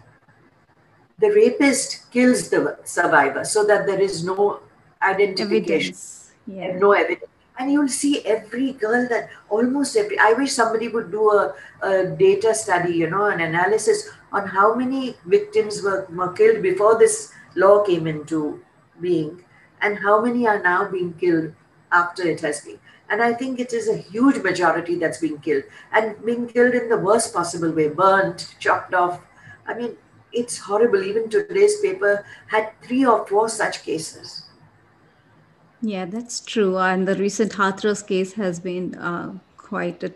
[1.19, 4.60] the rapist kills the survivor so that there is no
[5.01, 5.95] identification,
[6.47, 6.77] yeah.
[6.77, 7.31] no evidence.
[7.58, 10.19] And you'll see every girl that almost every.
[10.19, 14.75] I wish somebody would do a, a data study, you know, an analysis on how
[14.75, 18.63] many victims were, were killed before this law came into
[19.01, 19.43] being
[19.81, 21.53] and how many are now being killed
[21.91, 22.79] after it has been.
[23.09, 25.63] And I think it is a huge majority that's being killed
[25.93, 29.21] and being killed in the worst possible way, burnt, chopped off.
[29.67, 29.95] I mean,
[30.33, 31.03] it's horrible.
[31.03, 34.43] Even today's paper had three or four such cases.
[35.81, 36.77] Yeah, that's true.
[36.77, 40.13] And the recent Hathras case has been uh, quite a.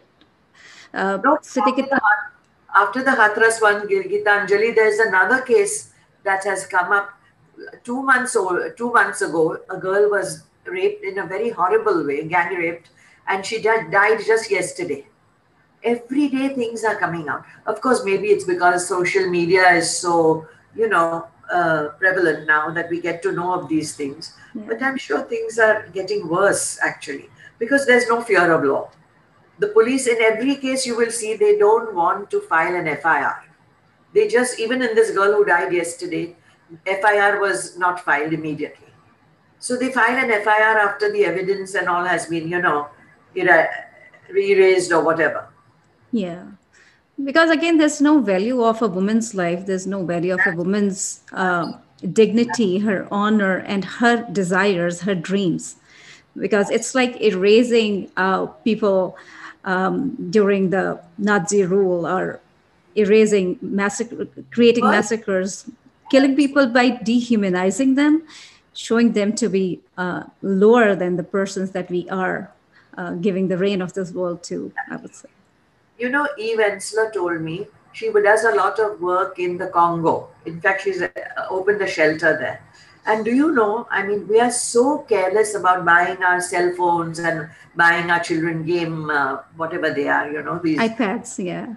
[0.91, 2.02] Uh, no, after, the,
[2.75, 5.91] after the Hathras one, Gitanjali, there's another case
[6.23, 7.19] that has come up
[7.84, 9.60] two months old, two months ago.
[9.69, 12.89] A girl was raped in a very horrible way, gang raped,
[13.28, 15.06] and she died just yesterday.
[15.84, 17.45] Every day things are coming out.
[17.65, 22.89] Of course, maybe it's because social media is so, you know, uh, prevalent now that
[22.89, 24.34] we get to know of these things.
[24.54, 24.63] Yeah.
[24.67, 28.91] But I'm sure things are getting worse actually because there's no fear of law.
[29.60, 33.43] The police, in every case, you will see they don't want to file an FIR.
[34.13, 36.36] They just, even in this girl who died yesterday,
[36.86, 38.88] FIR was not filed immediately.
[39.60, 42.88] So they file an FIR after the evidence and all has been, you know,
[43.34, 45.48] re-raised or whatever.
[46.12, 46.44] Yeah.
[47.24, 49.66] Because again, there's no value of a woman's life.
[49.66, 51.74] There's no value of a woman's uh,
[52.14, 55.76] dignity, her honor, and her desires, her dreams.
[56.38, 59.18] Because it's like erasing uh, people
[59.66, 62.40] um, during the Nazi rule or
[62.96, 65.70] erasing massacre, creating massacres,
[66.12, 68.24] killing people by dehumanizing them
[68.80, 72.52] showing them to be uh, lower than the persons that we are
[72.98, 75.30] uh, giving the reign of this world to, I would say.
[75.98, 80.30] You know, Eve Ensler told me she does a lot of work in the Congo.
[80.45, 81.10] In fact, she's uh,
[81.50, 82.63] opened a shelter there.
[83.06, 87.19] And do you know, I mean, we are so careless about buying our cell phones
[87.19, 91.76] and buying our children game, uh, whatever they are, you know, these iPads, yeah.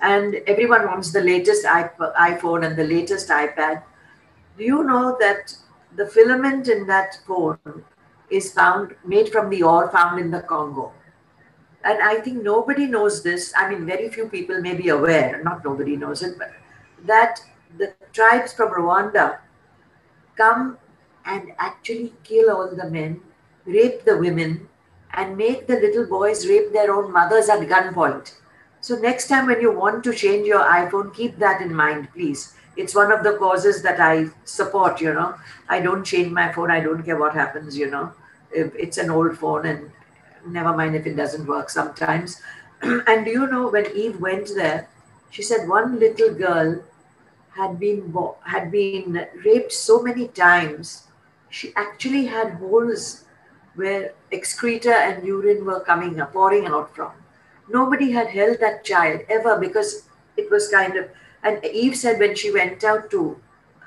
[0.00, 3.82] And everyone wants the latest iPhone and the latest iPad
[4.58, 5.54] do you know that
[5.96, 7.58] the filament in that phone
[8.28, 10.92] is found made from the ore found in the Congo?
[11.84, 13.54] And I think nobody knows this.
[13.56, 16.50] I mean, very few people may be aware, not nobody knows it, but
[17.06, 17.40] that
[17.78, 19.38] the tribes from Rwanda
[20.36, 20.76] come
[21.24, 23.20] and actually kill all the men,
[23.64, 24.68] rape the women,
[25.12, 28.34] and make the little boys rape their own mothers at gunpoint.
[28.88, 32.54] So, next time when you want to change your iPhone, keep that in mind, please
[32.74, 35.34] it's one of the causes that I support, you know.
[35.68, 36.70] I don't change my phone.
[36.70, 38.14] I don't care what happens, you know.
[38.50, 39.90] It's an old phone and
[40.46, 42.40] never mind if it doesn't work sometimes.
[42.82, 44.88] and do you know when Eve went there,
[45.30, 46.82] she said one little girl
[47.50, 51.08] had been had been raped so many times.
[51.50, 53.24] She actually had holes
[53.74, 57.12] where excreta and urine were coming uh, pouring out from.
[57.70, 60.04] Nobody had held that child ever because
[60.36, 61.08] it was kind of
[61.42, 63.40] and Eve said when she went out to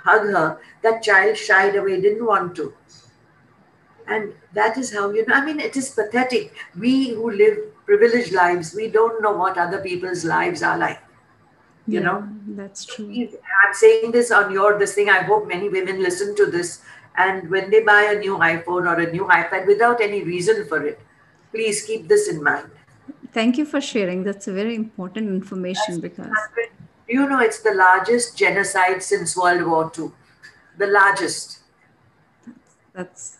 [0.04, 2.74] hug her, that child shied away, didn't want to.
[4.08, 6.54] And that is how, you know, I mean, it is pathetic.
[6.78, 11.00] We who live privileged lives, we don't know what other people's lives are like.
[11.88, 12.30] You yeah, know?
[12.50, 13.10] That's true.
[13.10, 15.10] I'm saying this on your this thing.
[15.10, 16.82] I hope many women listen to this.
[17.16, 20.86] And when they buy a new iPhone or a new iPad without any reason for
[20.86, 21.00] it,
[21.52, 22.70] please keep this in mind.
[23.34, 24.24] Thank you for sharing.
[24.24, 26.32] That's a very important information That's because
[27.08, 30.12] you know it's the largest genocide since World War II?
[30.78, 31.60] The largest.
[32.94, 33.40] That's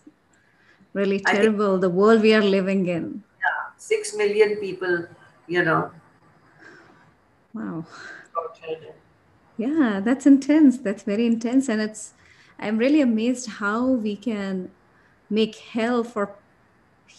[0.94, 1.74] really terrible.
[1.74, 3.24] Think, the world we are living in.
[3.40, 5.08] Yeah, six million people,
[5.48, 5.92] you know.
[7.54, 7.86] Wow.
[9.58, 10.78] Yeah, that's intense.
[10.78, 11.70] That's very intense.
[11.70, 12.14] And it's,
[12.58, 14.72] I'm really amazed how we can
[15.30, 16.36] make hell for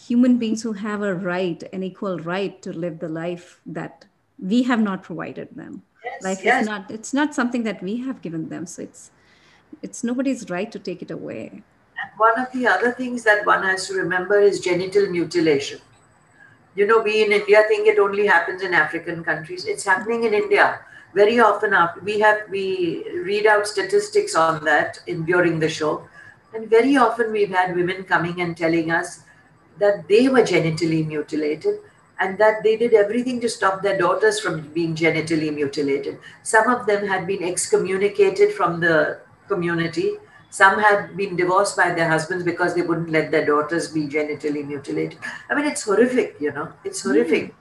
[0.07, 4.05] human beings who have a right, an equal right to live the life that
[4.39, 5.83] we have not provided them.
[6.03, 6.61] Yes, life yes.
[6.61, 9.11] is not it's not something that we have given them so it's
[9.81, 11.63] it's nobody's right to take it away.
[12.01, 15.79] And one of the other things that one has to remember is genital mutilation.
[16.75, 19.65] You know we in india think it only happens in african countries.
[19.65, 20.81] It's happening in india.
[21.13, 22.65] Very often after we have we
[23.31, 26.07] read out statistics on that in during the show.
[26.53, 29.22] And very often we've had women coming and telling us
[29.79, 31.79] that they were genitally mutilated
[32.19, 36.19] and that they did everything to stop their daughters from being genitally mutilated.
[36.43, 40.11] Some of them had been excommunicated from the community.
[40.49, 44.65] Some had been divorced by their husbands because they wouldn't let their daughters be genitally
[44.65, 45.17] mutilated.
[45.49, 47.09] I mean, it's horrific, you know, it's hmm.
[47.09, 47.43] horrific.
[47.45, 47.53] Mm.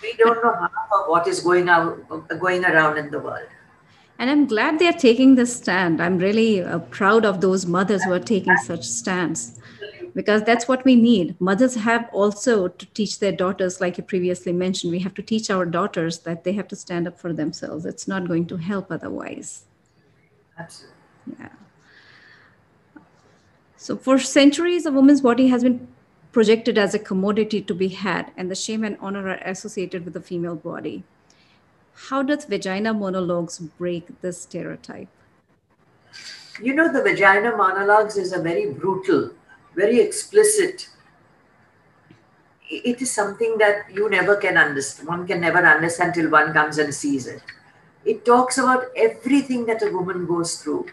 [0.00, 2.08] We don't know half of what is going out,
[2.38, 3.48] going around in the world.
[4.20, 6.00] And I'm glad they're taking this stand.
[6.00, 9.58] I'm really uh, proud of those mothers who are taking such stands
[10.18, 11.40] because that's what we need.
[11.40, 15.48] Mothers have also to teach their daughters, like you previously mentioned, we have to teach
[15.48, 17.86] our daughters that they have to stand up for themselves.
[17.86, 19.66] It's not going to help otherwise.
[20.58, 20.96] Absolutely.
[21.38, 21.50] Yeah.
[23.76, 25.86] So, for centuries, a woman's body has been
[26.32, 30.14] projected as a commodity to be had, and the shame and honor are associated with
[30.14, 31.04] the female body.
[32.08, 35.06] How does vagina monologues break this stereotype?
[36.60, 39.30] You know, the vagina monologues is a very brutal,
[39.78, 40.88] very explicit.
[42.68, 45.08] It is something that you never can understand.
[45.08, 47.42] One can never understand till one comes and sees it.
[48.04, 50.86] It talks about everything that a woman goes through,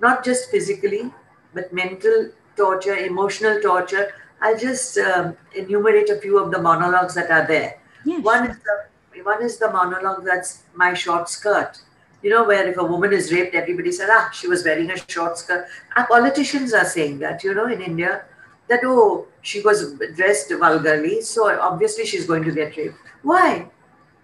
[0.00, 1.10] not just physically,
[1.54, 4.12] but mental torture, emotional torture.
[4.40, 7.78] I'll just um, enumerate a few of the monologues that are there.
[8.04, 8.24] Yes.
[8.24, 11.78] One is the one is the monologue that's my short skirt.
[12.22, 14.96] You know, where if a woman is raped, everybody says, ah, she was wearing a
[15.08, 15.66] short skirt.
[15.96, 18.24] Our politicians are saying that, you know, in India,
[18.68, 22.96] that oh, she was dressed vulgarly, so obviously she's going to get raped.
[23.22, 23.68] Why?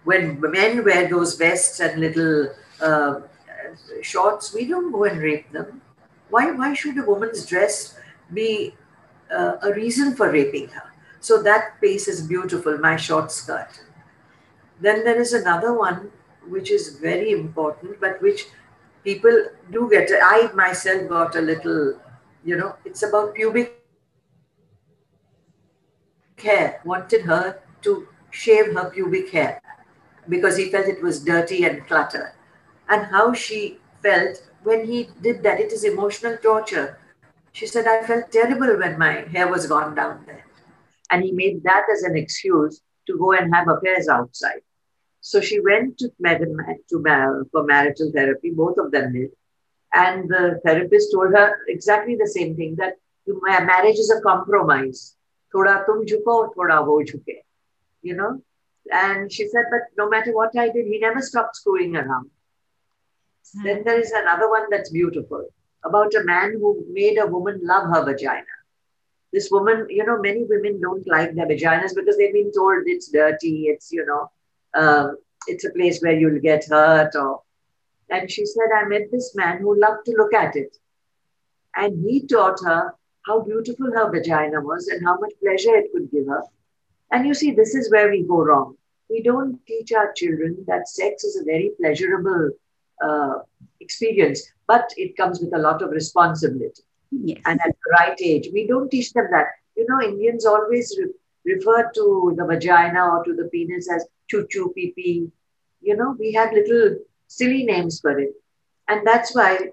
[0.04, 3.20] When men wear those vests and little uh,
[4.02, 5.82] shorts, we don't go and rape them.
[6.30, 7.98] Why, why should a woman's dress
[8.32, 8.74] be
[9.30, 10.90] uh, a reason for raping her?
[11.20, 13.80] So that piece is beautiful, my short skirt.
[14.80, 16.10] Then there is another one
[16.48, 18.46] which is very important, but which
[19.04, 20.10] people do get.
[20.22, 21.98] I myself got a little,
[22.44, 23.77] you know, it's about pubic
[26.40, 26.80] hair.
[26.84, 29.60] Wanted her to shave her pubic hair
[30.28, 32.32] because he felt it was dirty and cluttered.
[32.88, 36.98] And how she felt when he did that, it is emotional torture.
[37.52, 40.44] She said, I felt terrible when my hair was gone down there.
[41.10, 44.60] And he made that as an excuse to go and have affairs outside.
[45.20, 49.30] So she went to, to for marital therapy, both of them did.
[49.94, 52.94] And the therapist told her exactly the same thing that
[53.26, 55.16] marriage is a compromise.
[55.54, 57.42] Thoda tum jhuko, thoda wo jhuke.
[58.02, 58.42] You know?
[58.92, 62.30] And she said, but no matter what I did, he never stopped screwing around.
[63.56, 63.64] Mm.
[63.64, 65.46] Then there is another one that's beautiful
[65.84, 68.44] about a man who made a woman love her vagina.
[69.32, 73.10] This woman, you know, many women don't like their vaginas because they've been told it's
[73.10, 74.30] dirty, it's, you know,
[74.74, 77.14] um, it's a place where you'll get hurt.
[77.14, 77.42] Or,
[78.08, 80.76] and she said, I met this man who loved to look at it.
[81.76, 82.94] And he taught her
[83.26, 86.42] how beautiful her vagina was and how much pleasure it could give her.
[87.12, 88.76] And you see, this is where we go wrong.
[89.10, 92.50] We don't teach our children that sex is a very pleasurable
[93.02, 93.38] uh,
[93.80, 96.82] experience, but it comes with a lot of responsibility.
[97.10, 97.40] Yes.
[97.46, 99.46] And at the right age, we don't teach them that.
[99.76, 104.46] You know, Indians always re- refer to the vagina or to the penis as choo
[104.50, 105.30] choo pee pee.
[105.80, 106.96] You know, we have little
[107.28, 108.32] silly names for it.
[108.88, 109.70] And that's why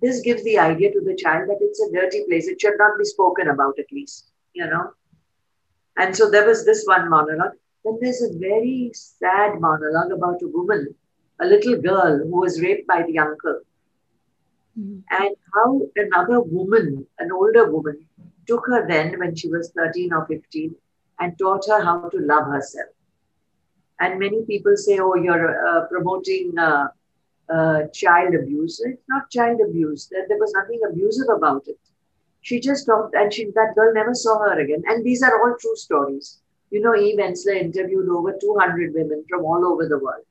[0.00, 2.48] this gives the idea to the child that it's a dirty place.
[2.48, 4.92] It should not be spoken about, at least, you know.
[5.96, 7.52] And so there was this one monologue.
[7.84, 10.94] Then there's a very sad monologue about a woman
[11.40, 13.60] a little girl who was raped by the uncle.
[14.78, 15.00] Mm-hmm.
[15.10, 18.06] And how another woman, an older woman,
[18.46, 20.74] took her then when she was 13 or 15
[21.18, 22.88] and taught her how to love herself.
[23.98, 26.88] And many people say, oh, you're uh, promoting uh,
[27.52, 28.80] uh, child abuse.
[28.80, 30.10] It's not child abuse.
[30.10, 31.78] There, was nothing abusive about it.
[32.42, 34.82] She just talked, and she, that girl never saw her again.
[34.86, 36.40] And these are all true stories.
[36.70, 40.24] You know, Eve Ensler interviewed over 200 women from all over the world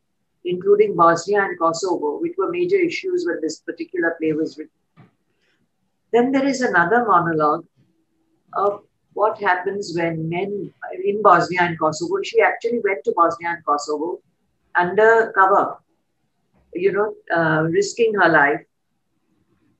[0.45, 4.71] including Bosnia and Kosovo, which were major issues when this particular play was written.
[6.11, 7.65] Then there is another monologue
[8.53, 13.65] of what happens when men in Bosnia and Kosovo, she actually went to Bosnia and
[13.65, 14.19] Kosovo
[14.75, 15.75] under cover,
[16.73, 18.61] you know, uh, risking her life.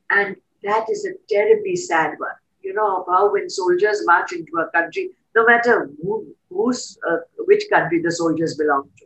[0.09, 2.31] And that is a terribly sad one.
[2.61, 7.63] You know, how when soldiers march into a country, no matter who, who's, uh, which
[7.71, 9.05] country the soldiers belong to,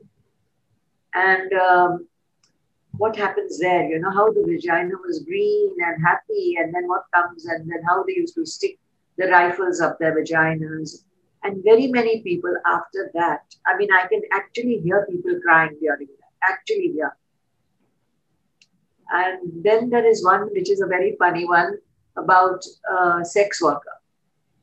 [1.13, 2.07] and um,
[2.97, 7.03] what happens there, you know, how the vagina was green and happy, and then what
[7.13, 8.79] comes, and then how they used to stick
[9.17, 11.03] the rifles up their vaginas.
[11.43, 16.07] And very many people after that, I mean, I can actually hear people crying during
[16.07, 17.15] that, actually hear.
[19.14, 21.78] And then there is one which is a very funny one
[22.18, 24.01] about a sex worker.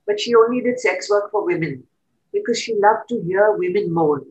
[0.07, 1.85] But she only did sex work for women
[2.33, 4.27] because she loved to hear women moan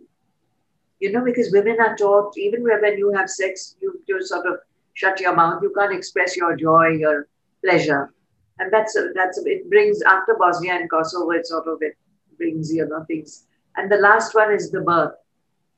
[0.99, 4.57] you know, because women are taught, even when you have sex, you, sort of
[4.93, 5.61] shut your mouth.
[5.63, 7.27] You can't express your joy, your
[7.63, 8.13] pleasure.
[8.59, 11.97] And that's, a, that's, a, it brings, after Bosnia and Kosovo, it sort of, it
[12.37, 13.45] brings, you know, things.
[13.77, 15.13] And the last one is the birth,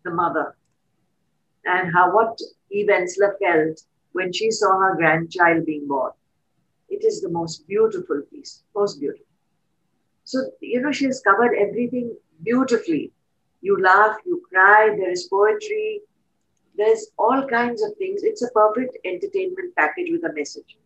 [0.03, 0.55] the mother.
[1.65, 2.39] And how, what
[2.71, 3.83] Eve Ensler felt
[4.13, 6.11] when she saw her grandchild being born.
[6.89, 9.25] It is the most beautiful piece, most beautiful.
[10.23, 13.11] So, you know, she has covered everything beautifully
[13.61, 16.01] you laugh, you cry, there is poetry,
[16.75, 18.23] there's all kinds of things.
[18.23, 20.77] It's a perfect entertainment package with a message.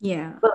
[0.00, 0.34] Yeah.
[0.40, 0.52] But,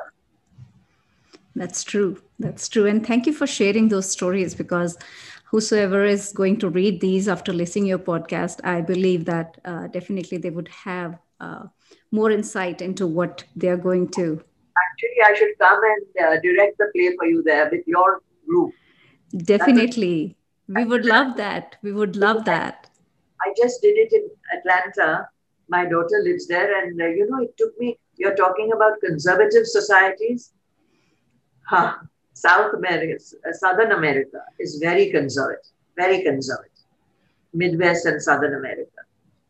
[1.56, 2.22] That's true.
[2.40, 2.86] That's true.
[2.86, 4.98] And thank you for sharing those stories because
[5.46, 10.38] whosoever is going to read these after listening your podcast, I believe that uh, definitely
[10.38, 11.64] they would have uh,
[12.12, 14.44] more insight into what they are going to.
[14.86, 18.74] Actually, I should come and uh, direct the play for you there with your group.
[19.38, 20.38] Definitely.
[20.68, 21.78] We would love that.
[21.82, 22.90] We would love that.
[23.46, 25.28] I just did it in Atlanta.
[25.68, 27.98] My daughter lives there, and uh, you know, it took me.
[28.18, 30.54] You're talking about conservative societies.
[31.68, 31.96] Huh.
[32.34, 33.16] South America,
[33.48, 35.66] uh, Southern America is very conservative,
[35.96, 36.72] very conservative.
[37.54, 38.85] Midwest and Southern America.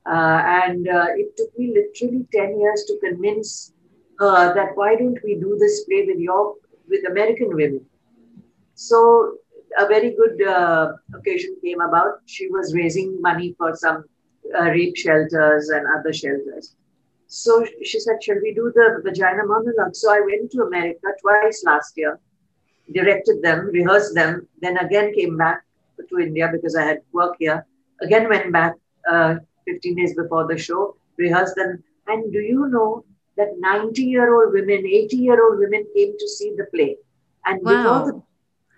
[0.05, 3.73] Uh, and uh, it took me literally 10 years to convince
[4.19, 6.55] her that why don't we do this play with your
[6.87, 7.85] with American women?
[8.75, 9.37] So
[9.77, 12.19] a very good uh, occasion came about.
[12.25, 14.05] She was raising money for some
[14.57, 16.75] uh, rape shelters and other shelters.
[17.27, 19.95] So she said, Shall we do the vagina monologue?
[19.95, 22.19] So I went to America twice last year
[22.93, 25.63] directed them, rehearsed them, then again came back
[26.09, 27.65] to India because I had work here.
[28.01, 28.73] Again went back
[29.09, 29.35] uh,
[29.65, 31.83] 15 days before the show, rehearsed them.
[32.07, 33.05] And do you know
[33.37, 36.97] that 90 year old women, 80 year old women came to see the play?
[37.45, 37.71] And wow.
[37.71, 38.21] before the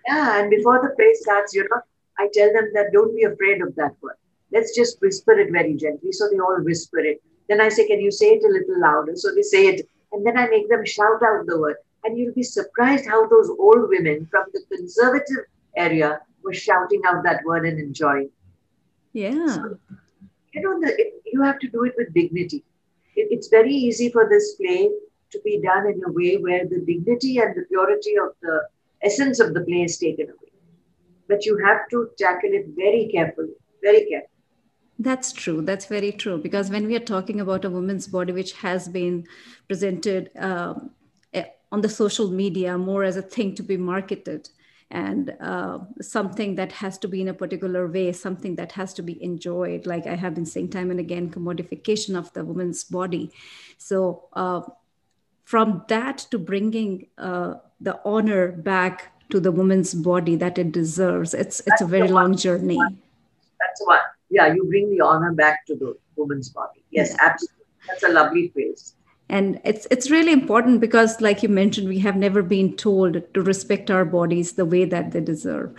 [0.06, 1.80] yeah, and before the play starts, you know,
[2.18, 4.16] I tell them that don't be afraid of that word.
[4.50, 6.12] Let's just whisper it very gently.
[6.12, 7.22] So they all whisper it.
[7.48, 9.16] Then I say, Can you say it a little louder?
[9.16, 9.88] So they say it.
[10.12, 11.76] And then I make them shout out the word.
[12.04, 15.44] And you'll be surprised how those old women from the conservative
[15.76, 18.30] area were shouting out that word and enjoying.
[19.12, 19.46] Yeah.
[19.46, 19.78] So,
[20.60, 22.64] you know, the, it, you have to do it with dignity.
[23.16, 24.90] It, it's very easy for this play
[25.30, 28.62] to be done in a way where the dignity and the purity of the
[29.02, 30.52] essence of the play is taken away.
[31.28, 34.32] But you have to tackle it very carefully, very carefully.
[34.98, 35.62] That's true.
[35.62, 36.38] That's very true.
[36.38, 39.26] Because when we are talking about a woman's body, which has been
[39.68, 40.90] presented um,
[41.70, 44.48] on the social media more as a thing to be marketed
[44.90, 49.02] and uh, something that has to be in a particular way, something that has to
[49.02, 49.86] be enjoyed.
[49.86, 53.30] Like I have been saying time and again, commodification of the woman's body.
[53.76, 54.62] So uh,
[55.44, 61.34] from that to bringing uh, the honor back to the woman's body that it deserves,
[61.34, 62.78] it's it's That's a very long journey.
[63.60, 64.00] That's one.
[64.30, 66.82] Yeah, you bring the honor back to the woman's body.
[66.90, 67.28] Yes, yeah.
[67.28, 67.64] absolutely.
[67.86, 68.94] That's a lovely phrase
[69.28, 73.42] and it's it's really important because like you mentioned we have never been told to
[73.42, 75.74] respect our bodies the way that they deserve.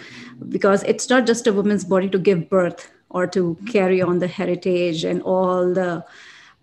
[0.49, 4.27] Because it's not just a woman's body to give birth or to carry on the
[4.27, 6.05] heritage and all the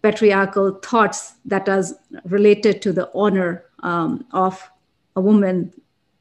[0.03, 1.85] patriarchal thoughts that are
[2.25, 4.71] related to the honor um, of
[5.17, 5.73] a woman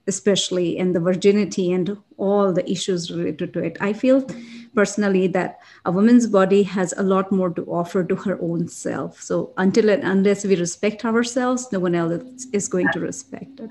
[0.08, 3.78] especially and the virginity and all the issues related to it.
[3.82, 4.26] I feel
[4.76, 9.22] personally that a woman's body has a lot more to offer to her own self.
[9.22, 13.70] So until and unless we respect ourselves, no one else is going to respect it.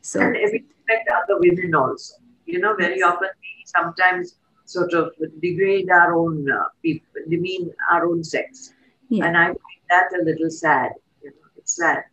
[0.00, 2.14] So and if we respect other women also,
[2.46, 8.06] you know, very often we sometimes sort of degrade our own uh, people, demean our
[8.06, 8.72] own sex,
[9.08, 9.26] yeah.
[9.26, 10.92] and I find that a little sad.
[11.22, 12.04] You know, it's sad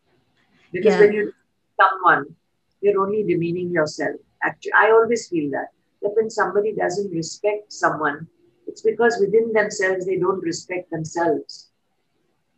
[0.71, 0.99] because yeah.
[0.99, 1.33] when you
[1.79, 2.35] someone,
[2.81, 4.15] you're only demeaning yourself.
[4.43, 5.69] Actually, I always feel that
[6.05, 8.27] that when somebody doesn't respect someone,
[8.67, 11.69] it's because within themselves they don't respect themselves.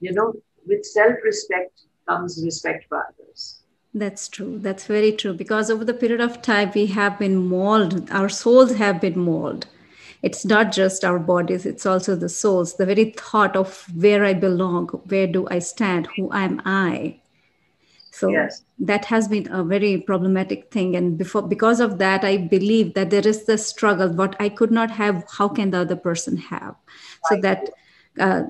[0.02, 0.34] You know,
[0.66, 3.62] with self respect comes respect for others.
[3.94, 4.60] That's true.
[4.60, 5.34] That's very true.
[5.34, 9.66] Because over the period of time, we have been molded, our souls have been molded.
[10.22, 14.34] It's not just our bodies, it's also the souls, the very thought of where I
[14.34, 17.22] belong, where do I stand, who am I.
[18.18, 18.64] So yes.
[18.80, 20.96] that has been a very problematic thing.
[20.96, 24.10] And before because of that, I believe that there is the struggle.
[24.10, 26.76] What I could not have, how can the other person have?
[27.30, 27.70] So that
[28.20, 28.44] uh,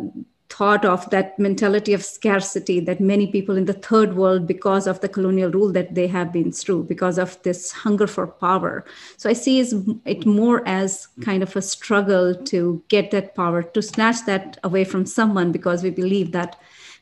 [0.49, 5.01] thought of that mentality of scarcity that many people in the third world because of
[5.01, 8.85] the colonial rule that they have been through because of this hunger for power
[9.17, 9.59] so i see
[10.05, 14.85] it more as kind of a struggle to get that power to snatch that away
[14.85, 16.57] from someone because we believe that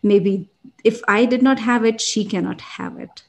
[0.05, 0.49] maybe
[0.85, 3.23] if I did not have it, she cannot have it.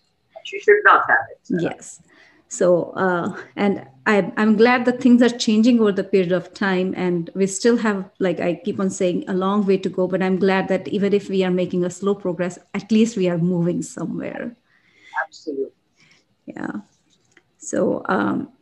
[0.45, 1.39] She should not have it.
[1.43, 1.57] So.
[1.59, 2.01] Yes.
[2.49, 6.95] So, uh, and I, I'm glad that things are changing over the period of time,
[6.97, 10.07] and we still have, like I keep on saying, a long way to go.
[10.07, 13.29] But I'm glad that even if we are making a slow progress, at least we
[13.29, 14.55] are moving somewhere.
[15.27, 15.73] Absolutely.
[16.47, 16.73] Yeah.
[17.59, 18.53] So, um,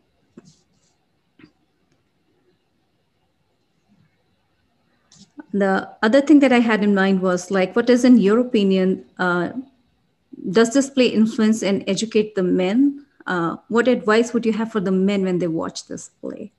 [5.54, 9.04] the other thing that I had in mind was like, what is, in your opinion,
[9.20, 9.50] uh,
[10.50, 13.06] does this play influence and educate the men?
[13.24, 16.50] Uh, what advice would you have for the men when they watch this play?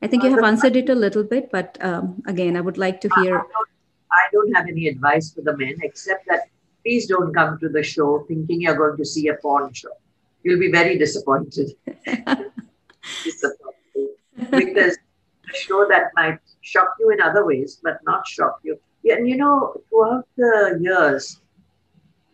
[0.00, 3.00] I think you have answered it a little bit, but um, again, I would like
[3.00, 3.38] to hear.
[3.38, 3.68] I don't,
[4.12, 6.42] I don't have any advice for the men except that
[6.84, 9.96] please don't come to the show thinking you're going to see a porn show.
[10.44, 11.72] you'll be very disappointed.
[13.24, 14.10] disappointed.
[14.50, 18.78] Because a show that might shock you in other ways, but not shock you.
[19.04, 21.40] And you know, throughout the years,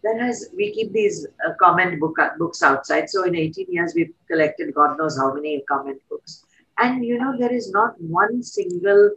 [0.03, 3.11] that has we keep these uh, comment book uh, books outside.
[3.11, 6.45] So in 18 years, we've collected God knows how many comment books.
[6.79, 9.11] And you know, there is not one single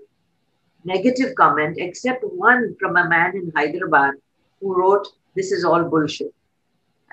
[0.84, 4.16] negative comment except one from a man in Hyderabad
[4.60, 6.34] who wrote, This is all bullshit.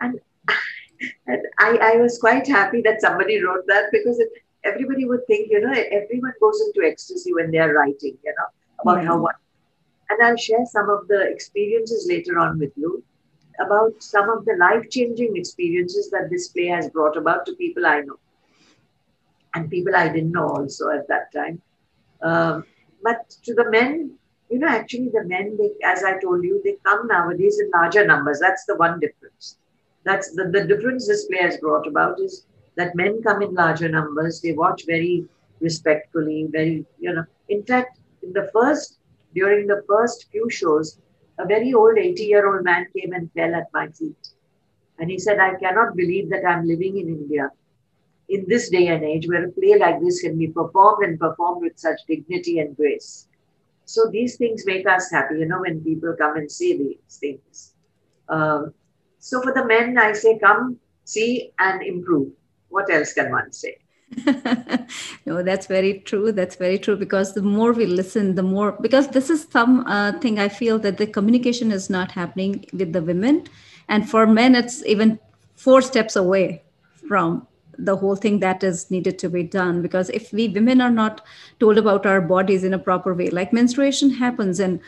[0.01, 0.19] And,
[1.27, 4.31] and I, I was quite happy that somebody wrote that because it,
[4.65, 8.47] everybody would think, you know, everyone goes into ecstasy when they're writing, you know,
[8.81, 9.09] about yeah.
[9.09, 9.37] how what.
[10.11, 13.05] And I'll share some of the experiences later on with you
[13.61, 17.87] about some of the life changing experiences that this play has brought about to people
[17.87, 18.19] I know
[19.55, 21.61] and people I didn't know also at that time.
[22.23, 22.65] Um,
[23.03, 24.17] but to the men,
[24.51, 28.07] you know, actually the men, they, as I told you, they come nowadays in larger
[28.07, 28.41] numbers.
[28.41, 29.59] That's the one difference.
[30.05, 32.47] That's the, the difference this play has brought about is
[32.77, 34.41] that men come in larger numbers.
[34.41, 35.25] They watch very
[35.61, 37.25] respectfully, very, you know.
[37.49, 38.99] In fact, in the first,
[39.35, 40.99] during the first few shows,
[41.39, 44.29] a very old 80 year old man came and fell at my feet.
[44.99, 47.51] And he said, I cannot believe that I'm living in India
[48.29, 51.63] in this day and age where a play like this can be performed and performed
[51.63, 53.27] with such dignity and grace.
[53.87, 57.75] So these things make us happy, you know, when people come and say these things.
[58.29, 58.73] Um,
[59.19, 62.31] so for the men, I say, come, see, and improve.
[62.71, 63.77] What else can one say?
[65.27, 66.33] no that's very true.
[66.33, 70.13] That's very true because the more we listen the more because this is some uh,
[70.19, 73.47] thing i feel that the communication is not happening with the women.
[73.89, 75.19] And for men it's even
[75.55, 76.63] four steps away
[77.09, 77.47] from
[77.79, 79.81] the whole thing that is needed to be done.
[79.81, 81.25] Because if we women are not
[81.61, 84.81] told about our bodies in a proper way like menstruation happens and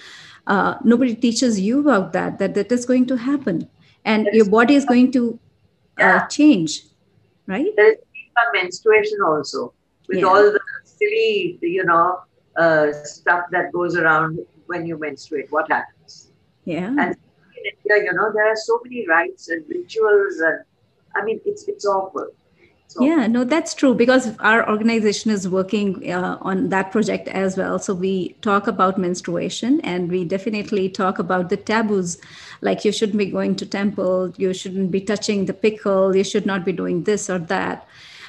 [0.49, 3.69] uh, nobody teaches you about that that that is going to happen.
[4.05, 5.39] And your body is going to
[6.01, 6.83] uh, change
[7.47, 7.99] right there is
[8.55, 9.73] menstruation also
[10.09, 10.27] with yeah.
[10.27, 12.21] all the silly you know
[12.57, 16.33] uh, stuff that goes around when you menstruate what happens
[16.65, 17.17] yeah and
[17.57, 20.61] in India, you know there are so many rites and rituals and
[21.17, 22.29] i mean it's it's awful
[22.93, 23.03] so.
[23.03, 27.79] Yeah, no, that's true because our organization is working uh, on that project as well.
[27.79, 32.19] So we talk about menstruation and we definitely talk about the taboos
[32.63, 36.47] like you shouldn't be going to temple, you shouldn't be touching the pickle, you should
[36.47, 37.87] not be doing this or that.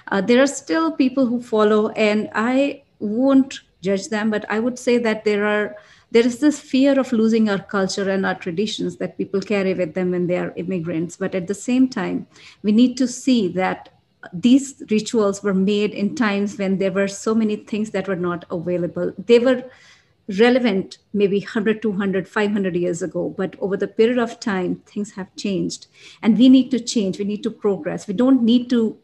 [0.10, 4.78] Uh, there are still people who follow and I won't judge them, but I would
[4.78, 5.76] say that there are
[6.12, 9.96] there is this fear of losing our culture and our traditions that people carry with
[9.96, 11.18] them when they are immigrants.
[11.18, 12.28] But at the same time,
[12.62, 13.90] we need to see that
[14.32, 18.46] these rituals were made in times when there were so many things that were not
[18.52, 19.12] available.
[19.18, 19.64] They were
[20.28, 25.36] relevant maybe 100, 200, 500 years ago, but over the period of time, things have
[25.36, 25.88] changed.
[26.22, 28.08] And we need to change, we need to progress.
[28.08, 28.98] We don't need to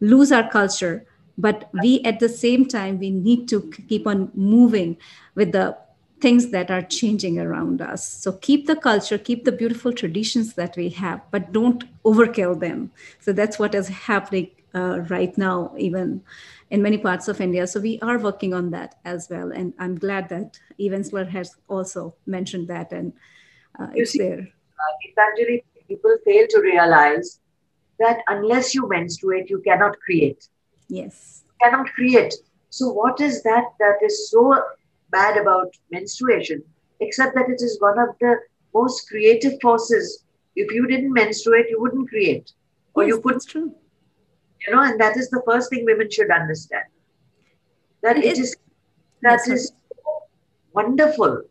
[0.00, 1.04] lose our culture,
[1.36, 4.96] but we at the same time, we need to keep on moving
[5.34, 5.76] with the
[6.20, 8.08] things that are changing around us.
[8.08, 12.90] So keep the culture, keep the beautiful traditions that we have, but don't overkill them.
[13.20, 16.22] So that's what is happening uh, right now, even
[16.70, 17.66] in many parts of India.
[17.66, 19.52] So we are working on that as well.
[19.52, 23.12] And I'm glad that Eve Ensler has also mentioned that and
[23.78, 24.40] uh, it's see, there.
[24.40, 25.32] Uh,
[25.88, 27.40] people fail to realize
[27.98, 30.48] that unless you menstruate, you cannot create.
[30.88, 31.44] Yes.
[31.46, 32.34] You cannot create.
[32.70, 34.62] So what is that that is so
[35.10, 36.62] bad about menstruation,
[37.00, 38.36] except that it is one of the
[38.74, 40.24] most creative forces.
[40.56, 42.52] If you didn't menstruate, you wouldn't create.
[42.94, 43.34] Or yes, you could.
[43.34, 43.74] That's true.
[44.66, 46.84] You know, and that is the first thing women should understand.
[48.02, 48.56] That it, it is
[49.22, 49.72] that is
[50.72, 51.42] wonderful,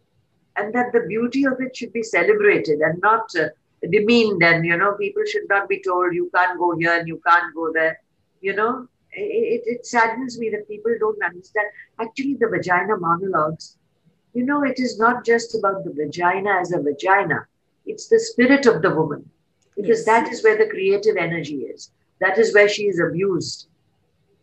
[0.55, 3.47] and that the beauty of it should be celebrated and not uh,
[3.89, 4.43] demeaned.
[4.43, 7.55] And you know, people should not be told you can't go here and you can't
[7.55, 7.99] go there.
[8.41, 11.67] You know, it, it saddens me that people don't understand.
[11.99, 13.77] Actually, the vagina monologues,
[14.33, 17.47] you know, it is not just about the vagina as a vagina,
[17.85, 19.29] it's the spirit of the woman,
[19.75, 20.05] because yes.
[20.05, 21.91] that is where the creative energy is.
[22.21, 23.67] That is where she is abused.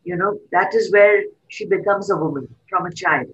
[0.04, 3.28] You know, that is where she becomes a woman from a child.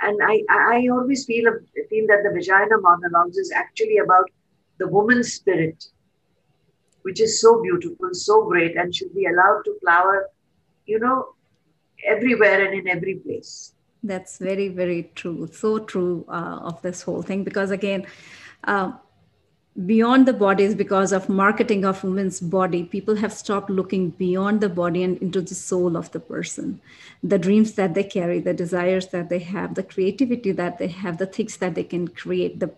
[0.00, 1.44] And I, I always feel,
[1.90, 4.30] feel that the vagina monologues is actually about
[4.78, 5.84] the woman's spirit
[7.02, 10.28] which is so beautiful, so great, and should be allowed to flower,
[10.86, 11.34] you know,
[12.04, 13.74] everywhere and in every place.
[14.02, 15.48] That's very, very true.
[15.52, 18.06] So true uh, of this whole thing because, again,
[18.64, 18.92] uh,
[19.86, 24.68] beyond the bodies, because of marketing of women's body, people have stopped looking beyond the
[24.68, 26.80] body and into the soul of the person.
[27.22, 31.18] The dreams that they carry, the desires that they have, the creativity that they have,
[31.18, 32.72] the things that they can create, the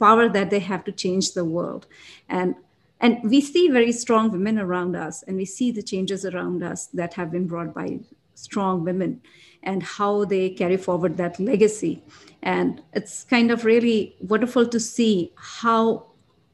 [0.00, 1.86] power that they have to change the world.
[2.28, 2.54] And
[3.00, 6.86] and we see very strong women around us and we see the changes around us
[6.86, 8.00] that have been brought by
[8.34, 9.20] strong women
[9.62, 12.02] and how they carry forward that legacy
[12.42, 16.08] and it's kind of really wonderful to see how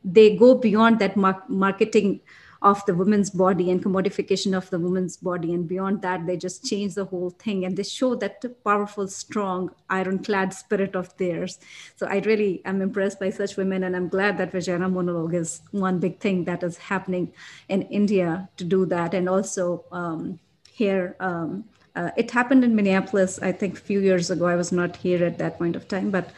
[0.05, 2.21] they go beyond that marketing
[2.65, 5.53] of the woman's body and commodification of the woman's body.
[5.53, 9.71] And beyond that, they just change the whole thing and they show that powerful, strong,
[9.91, 11.59] ironclad spirit of theirs.
[11.97, 13.85] So I really am impressed by such women.
[13.85, 17.35] And I'm glad that Vagina Monologue is one big thing that is happening
[17.69, 19.13] in India to do that.
[19.13, 20.39] And also um,
[20.71, 24.47] here, um, uh, it happened in Minneapolis, I think a few years ago.
[24.47, 26.31] I was not here at that point of time, but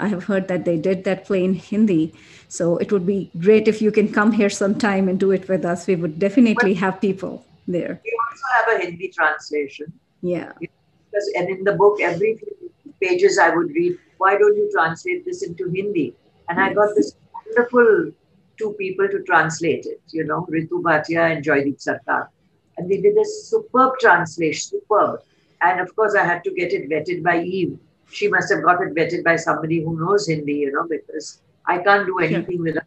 [0.00, 2.12] I have heard that they did that play in Hindi.
[2.48, 5.64] So it would be great if you can come here sometime and do it with
[5.64, 5.86] us.
[5.86, 8.00] We would definitely have people there.
[8.04, 9.92] We also have a Hindi translation.
[10.22, 10.52] Yeah.
[10.60, 12.70] Because, and in the book, every few
[13.00, 16.14] pages I would read, why don't you translate this into Hindi?
[16.48, 16.70] And yes.
[16.70, 18.12] I got this wonderful
[18.58, 22.28] two people to translate it, you know, Ritu Bhatia and Joydeep Sarkar.
[22.76, 25.20] And they did a superb translation, superb.
[25.60, 27.78] And of course, I had to get it vetted by Eve
[28.14, 31.78] she must have got it vetted by somebody who knows Hindi, you know, because I
[31.78, 32.64] can't do anything sure.
[32.64, 32.84] without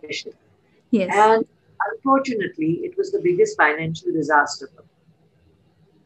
[0.00, 0.32] permission.
[0.90, 1.10] Yes.
[1.14, 1.46] And
[1.92, 4.88] unfortunately, it was the biggest financial disaster for me.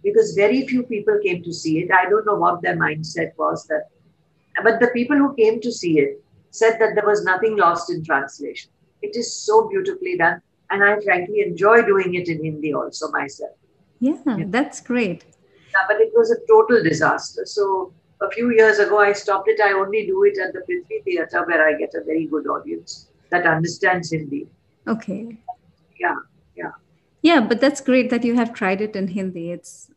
[0.03, 1.91] Because very few people came to see it.
[1.93, 3.89] I don't know what their mindset was that,
[4.63, 8.05] but the people who came to see it said that there was nothing lost in
[8.05, 8.71] translation.
[9.03, 10.41] It is so beautifully done.
[10.71, 13.57] And I frankly enjoy doing it in Hindi also myself.
[13.99, 14.45] Yeah, yeah.
[14.47, 15.25] that's great.
[15.73, 17.43] Yeah, but it was a total disaster.
[17.45, 19.61] So a few years ago, I stopped it.
[19.61, 23.09] I only do it at the Prithvi Theatre where I get a very good audience
[23.31, 24.49] that understands Hindi.
[24.87, 25.39] Okay.
[25.99, 26.17] Yeah,
[26.57, 26.73] yeah.
[27.23, 29.53] Yeah, but that's great that you have tried it in Hindi.
[29.53, 29.91] It's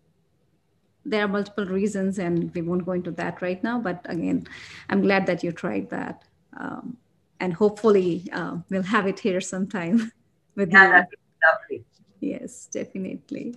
[1.05, 3.79] there are multiple reasons, and we won't go into that right now.
[3.79, 4.47] But again,
[4.89, 6.23] I'm glad that you tried that,
[6.57, 6.97] um,
[7.39, 10.11] and hopefully uh, we'll have it here sometime
[10.55, 10.91] with yeah, you.
[10.91, 11.17] That'd be
[11.51, 11.85] lovely.
[12.21, 13.55] Yes, definitely.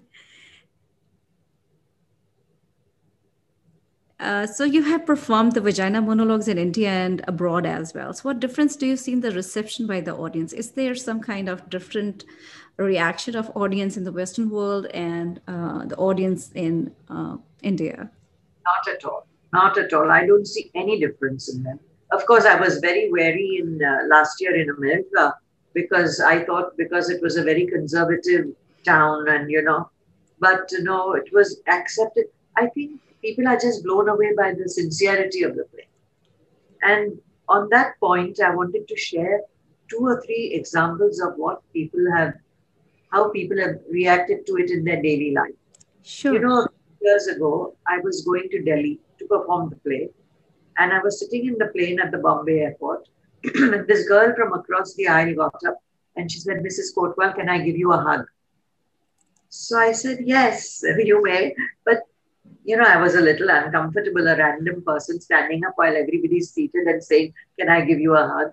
[4.19, 8.15] Uh, so you have performed the vagina monologues in India and abroad as well.
[8.15, 10.55] So what difference do you see in the reception by the audience?
[10.55, 12.25] Is there some kind of different
[12.79, 18.11] reaction of audience in the Western world and uh, the audience in uh, India?
[18.65, 19.27] Not at all.
[19.53, 20.11] Not at all.
[20.11, 21.79] I don't see any difference in them.
[22.11, 25.35] Of course, I was very wary in uh, last year in America
[25.75, 28.47] because I thought because it was a very conservative
[28.85, 29.91] town and you know,
[30.39, 32.27] but you know, it was accepted.
[32.57, 35.89] I think people are just blown away by the sincerity of the play.
[36.83, 37.19] And
[37.49, 39.41] on that point, I wanted to share
[39.91, 42.35] two or three examples of what people have,
[43.13, 45.59] how people have reacted to it in their daily life.
[46.03, 46.35] Sure.
[46.35, 46.69] You know,
[47.01, 50.09] years ago, I was going to Delhi to perform the play,
[50.79, 53.09] and I was sitting in the plane at the Bombay airport.
[53.43, 55.79] and this girl from across the aisle got up
[56.17, 56.95] and she said, Mrs.
[56.97, 58.27] Kotwal, can I give you a hug?
[59.49, 61.55] So I said, Yes, you may.
[61.85, 62.01] But
[62.67, 66.87] you know, I was a little uncomfortable, a random person standing up while everybody's seated
[66.89, 68.51] and saying, Can I give you a hug?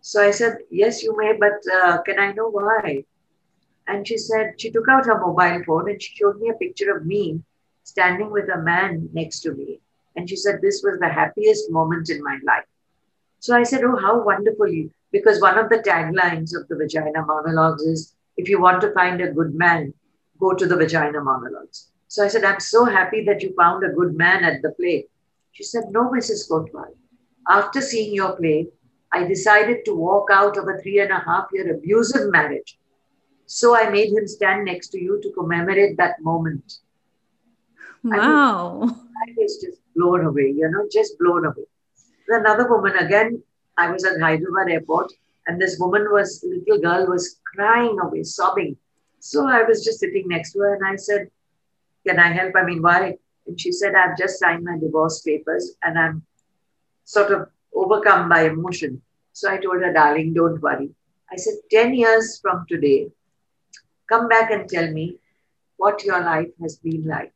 [0.00, 3.04] So I said, Yes, you may, but uh, can I know why?
[3.88, 6.96] And she said, She took out her mobile phone and she showed me a picture
[6.96, 7.42] of me
[7.82, 9.80] standing with a man next to me.
[10.14, 12.64] And she said, This was the happiest moment in my life.
[13.40, 14.72] So I said, Oh, how wonderful.
[15.10, 19.20] Because one of the taglines of the vagina monologues is, If you want to find
[19.20, 19.94] a good man,
[20.38, 21.90] go to the vagina monologues.
[22.08, 25.06] So I said, I'm so happy that you found a good man at the play.
[25.52, 26.50] She said, No, Mrs.
[26.50, 26.94] Kotwal.
[27.48, 28.68] After seeing your play,
[29.12, 32.78] I decided to walk out of a three and a half year abusive marriage.
[33.46, 36.80] So I made him stand next to you to commemorate that moment.
[38.04, 38.82] Wow.
[38.82, 41.64] I, mean, I was just blown away, you know, just blown away.
[42.28, 43.42] Another woman, again,
[43.78, 45.12] I was at Hyderabad airport,
[45.46, 48.76] and this woman was, little girl was crying away, sobbing.
[49.20, 51.28] So I was just sitting next to her, and I said,
[52.08, 52.54] can I help?
[52.56, 53.14] I mean, why?
[53.46, 56.22] And she said, I've just signed my divorce papers and I'm
[57.04, 59.02] sort of overcome by emotion.
[59.32, 60.90] So I told her, darling, don't worry.
[61.30, 63.08] I said, 10 years from today,
[64.08, 65.16] come back and tell me
[65.76, 67.32] what your life has been like.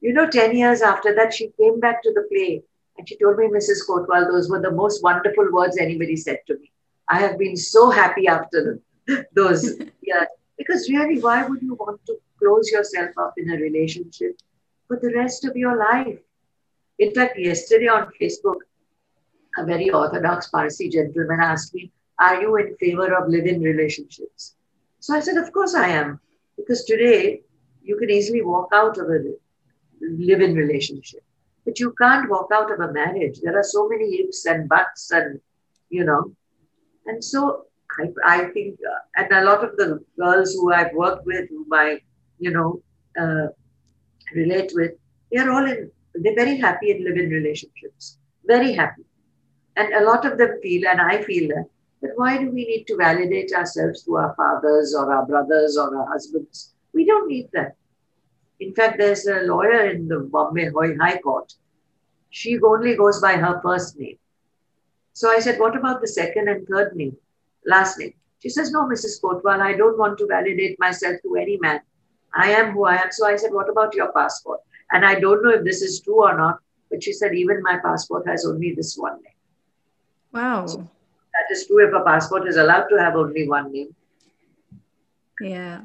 [0.00, 2.62] You know, 10 years after that, she came back to the play
[2.96, 3.86] and she told me, Mrs.
[3.88, 6.70] Kotwal, those were the most wonderful words anybody said to me.
[7.08, 8.80] I have been so happy after
[9.34, 9.64] those
[10.02, 10.28] years.
[10.56, 14.36] Because really, why would you want to close yourself up in a relationship
[14.88, 16.18] for the rest of your life.
[16.98, 18.60] In fact, yesterday on Facebook,
[19.56, 24.54] a very orthodox Parsi gentleman asked me, Are you in favor of live in relationships?
[25.00, 26.20] So I said, Of course I am.
[26.56, 27.42] Because today,
[27.82, 29.18] you can easily walk out of a
[30.00, 31.22] live in relationship.
[31.64, 33.40] But you can't walk out of a marriage.
[33.42, 35.40] There are so many ifs and buts, and
[35.88, 36.32] you know.
[37.06, 37.66] And so
[37.98, 41.66] I, I think, uh, and a lot of the girls who I've worked with, whom
[41.72, 42.00] I,
[42.40, 42.82] you know,
[43.20, 43.48] uh,
[44.34, 44.92] relate with,
[45.30, 48.18] they are all in, they're very happy and live in relationships.
[48.44, 49.04] Very happy.
[49.76, 51.66] And a lot of them feel, and I feel that,
[52.00, 55.94] but why do we need to validate ourselves through our fathers or our brothers or
[55.96, 56.72] our husbands?
[56.92, 57.76] We don't need that.
[58.58, 60.70] In fact, there's a lawyer in the Bombay
[61.00, 61.52] High Court.
[62.30, 64.18] She only goes by her first name.
[65.12, 67.16] So I said, What about the second and third name,
[67.66, 68.14] last name?
[68.38, 69.20] She says, No, Mrs.
[69.20, 71.80] Kotwal, I don't want to validate myself to any man.
[72.34, 73.10] I am who I am.
[73.10, 74.60] So I said, What about your passport?
[74.90, 76.58] And I don't know if this is true or not,
[76.90, 79.38] but she said, Even my passport has only this one name.
[80.32, 80.66] Wow.
[80.66, 83.94] So that is true if a passport is allowed to have only one name.
[85.40, 85.80] Yeah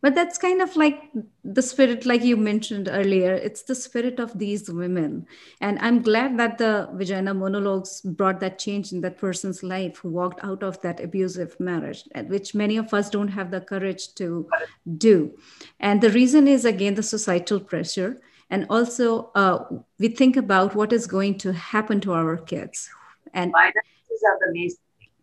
[0.00, 1.10] but that's kind of like
[1.44, 5.26] the spirit like you mentioned earlier it's the spirit of these women.
[5.60, 10.10] And i'm glad that the vagina monologues brought that change in that person's life who
[10.10, 14.48] walked out of that abusive marriage which many of us don't have the courage to
[14.96, 15.36] do.
[15.80, 18.20] And the reason is again the societal pressure.
[18.50, 19.64] And also uh,
[19.98, 22.88] we think about what is going to happen to our kids.
[23.34, 24.70] And finances are the main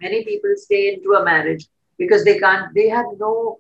[0.02, 1.66] many people stay into a marriage
[1.98, 3.60] because they can't they have no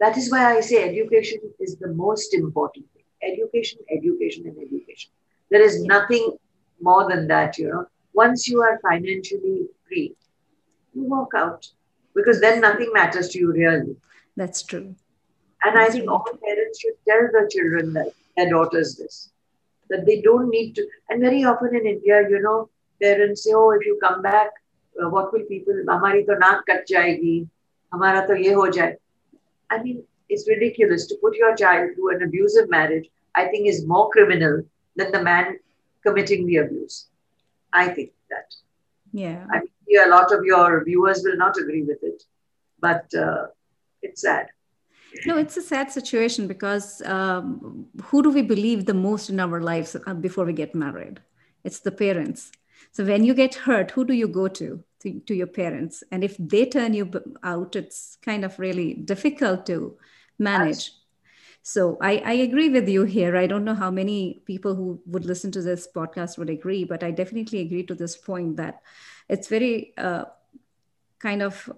[0.00, 3.04] that is why I say education is the most important thing.
[3.22, 5.10] Education, education, and education.
[5.50, 6.38] There is nothing
[6.80, 7.86] more than that, you know.
[8.14, 10.14] Once you are financially free,
[10.94, 11.68] you walk out
[12.14, 13.96] because then nothing matters to you really.
[14.36, 14.94] That's true.
[15.64, 16.14] And That's I think true.
[16.14, 19.30] all parents should tell their children that, their daughters this,
[19.90, 20.86] that they don't need to.
[21.10, 22.70] And very often in India, you know,
[23.02, 24.48] parents say, oh, if you come back,
[25.02, 27.48] uh, what will people, हमारी तो नाक cut जाएगी,
[27.92, 28.96] हमारा तो ये हो जाए.
[29.75, 33.85] I mean, it's ridiculous to put your child through an abusive marriage, I think is
[33.85, 34.63] more criminal
[34.95, 35.59] than the man
[36.05, 37.07] committing the abuse.
[37.73, 38.49] I think that.
[39.11, 39.45] Yeah.
[39.51, 42.23] I mean, a lot of your viewers will not agree with it,
[42.79, 43.47] but uh,
[44.01, 44.47] it's sad.
[45.25, 49.61] No, it's a sad situation because um, who do we believe the most in our
[49.61, 51.21] lives uh, before we get married?
[51.63, 52.51] It's the parents.
[52.91, 54.83] So when you get hurt, who do you go to?
[55.05, 56.03] To, to your parents.
[56.11, 57.09] And if they turn you
[57.43, 59.97] out it's kind of really difficult to
[60.37, 60.91] manage.
[61.63, 63.35] So I, I agree with you here.
[63.35, 67.03] I don't know how many people who would listen to this podcast would agree but
[67.03, 68.81] i definitely agree to this point that
[69.29, 70.25] it's very uh,
[71.19, 71.71] kind of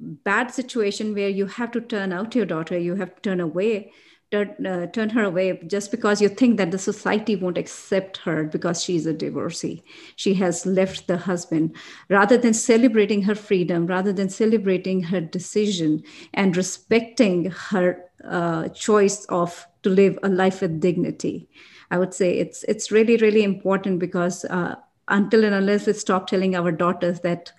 [0.00, 3.92] bad situation where you have to turn out your daughter you have to turn away
[4.33, 8.43] turn, uh, turn her away just because you think that the society won't accept her
[8.45, 9.83] because she's a divorcee.
[10.15, 11.75] She has left the husband.
[12.09, 16.03] Rather than celebrating her freedom, rather than celebrating her decision
[16.33, 21.49] and respecting her uh, choice of to live a life with dignity,
[21.91, 24.75] I would say it's it's really really important because uh,
[25.09, 27.51] until and unless we stop telling our daughters that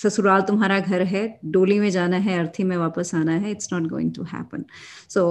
[0.00, 1.22] ससुराल तुम्हारा घर है
[1.54, 4.64] डोली में जाना है अर्थी में वापस आना है it's not going to happen
[5.14, 5.24] so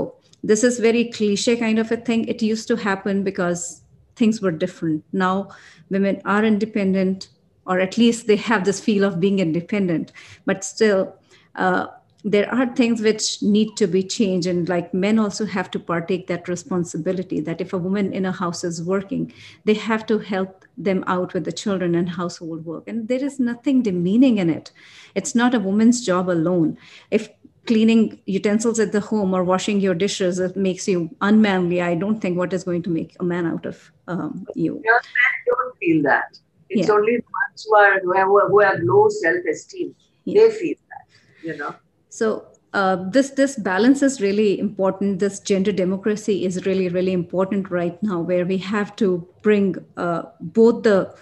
[0.45, 2.29] this is very cliche kind of a thing.
[2.29, 3.83] It used to happen because
[4.15, 5.03] things were different.
[5.13, 5.49] Now
[5.89, 7.29] women are independent
[7.67, 10.13] or at least they have this feel of being independent.
[10.45, 11.17] But still
[11.55, 11.87] uh,
[12.25, 16.27] there are things which need to be changed and like men also have to partake
[16.27, 19.33] that responsibility that if a woman in a house is working
[19.65, 22.85] they have to help them out with the children and household work.
[22.87, 24.73] And there is nothing demeaning in it.
[25.15, 26.77] It's not a woman's job alone.
[27.11, 27.29] If
[27.67, 31.81] cleaning utensils at the home or washing your dishes it makes you unmanly.
[31.81, 34.81] I don't think what is going to make a man out of um, you.
[34.85, 36.39] Your men don't feel that.
[36.69, 36.95] It's yeah.
[36.95, 39.95] only ones who are who have, who have low self-esteem.
[40.25, 40.43] Yeah.
[40.43, 41.05] they feel that
[41.45, 41.75] you know?
[42.09, 45.19] So uh, this this balance is really important.
[45.19, 50.23] This gender democracy is really really important right now where we have to bring uh,
[50.41, 51.15] both the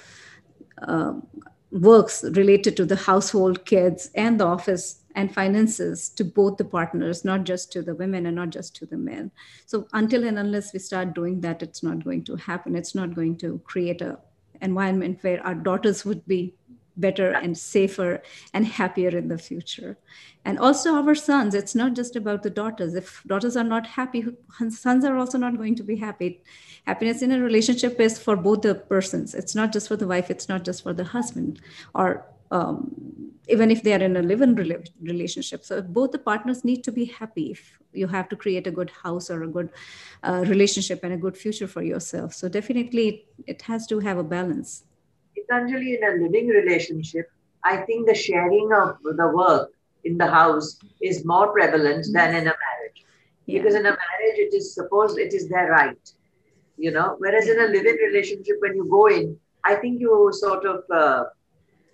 [0.87, 1.15] uh,
[1.71, 7.25] works related to the household kids and the office and finances to both the partners,
[7.25, 9.31] not just to the women and not just to the men.
[9.67, 12.77] So until and unless we start doing that, it's not going to happen.
[12.77, 14.19] It's not going to create a
[14.61, 16.55] environment where our daughters would be
[16.97, 19.97] better and safer and happier in the future.
[20.45, 21.55] And also our sons.
[21.55, 22.95] It's not just about the daughters.
[22.95, 24.27] If daughters are not happy
[24.69, 26.43] sons are also not going to be happy.
[26.87, 29.35] Happiness in a relationship is for both the persons.
[29.35, 30.31] It's not just for the wife.
[30.31, 31.61] It's not just for the husband.
[31.95, 32.77] Or um,
[33.49, 34.55] even if they are in a live-in
[35.03, 35.65] relationship.
[35.65, 38.91] So both the partners need to be happy if you have to create a good
[38.91, 39.71] house or a good
[40.23, 42.35] uh, relationship and a good future for yourself.
[42.35, 44.85] So definitely it has to have a balance.
[45.37, 47.27] Gitanjali, in a living relationship
[47.65, 49.71] i think the sharing of the work
[50.05, 52.13] in the house is more prevalent mm-hmm.
[52.13, 53.07] than in a marriage.
[53.47, 53.59] Yeah.
[53.59, 56.13] because in a marriage it is supposed it is their right
[56.79, 57.17] you know?
[57.19, 61.25] Whereas in a living relationship when you go in i think you sort of uh,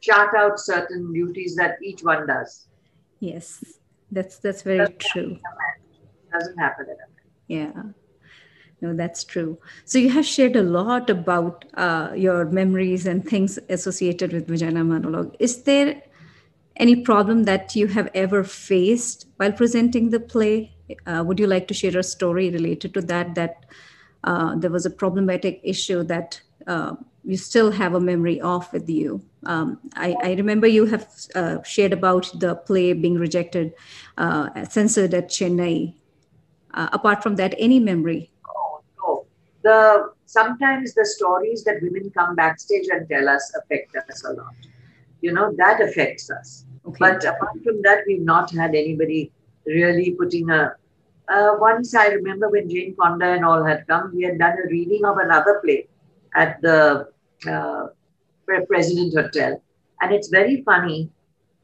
[0.01, 2.67] chart out certain duties that each one does.
[3.21, 3.65] Yes,
[4.11, 5.39] that's that's very doesn't true.
[6.33, 7.09] Doesn't happen at a
[7.47, 7.73] Yeah.
[8.81, 9.59] No, that's true.
[9.85, 14.85] So you have shared a lot about uh, your memories and things associated with vagina
[14.85, 15.35] monologue.
[15.41, 16.01] Is there
[16.77, 20.77] any problem that you have ever faced while presenting the play?
[21.07, 23.35] Uh, would you like to share a story related to that?
[23.35, 23.65] That
[24.23, 26.95] uh, there was a problematic issue that uh,
[27.29, 29.21] you still have a memory of with you.
[29.45, 33.75] Um, I, I, remember you have uh, shared about the play being rejected,
[34.17, 35.95] uh, censored at Chennai.
[36.73, 38.31] Uh, apart from that, any memory?
[38.49, 39.27] Oh, no.
[39.63, 44.55] The sometimes the stories that women come backstage and tell us affect us a lot.
[45.21, 46.65] You know that affects us.
[46.87, 46.97] Okay.
[46.99, 49.33] But apart from that, we've not had anybody
[49.67, 50.73] really putting a.
[51.29, 54.67] Uh, once I remember when Jane Fonda and all had come, we had done a
[54.71, 55.89] reading of another play
[56.35, 57.09] at the
[57.48, 57.88] uh,
[58.68, 59.62] President Hotel.
[60.02, 61.10] And it's very funny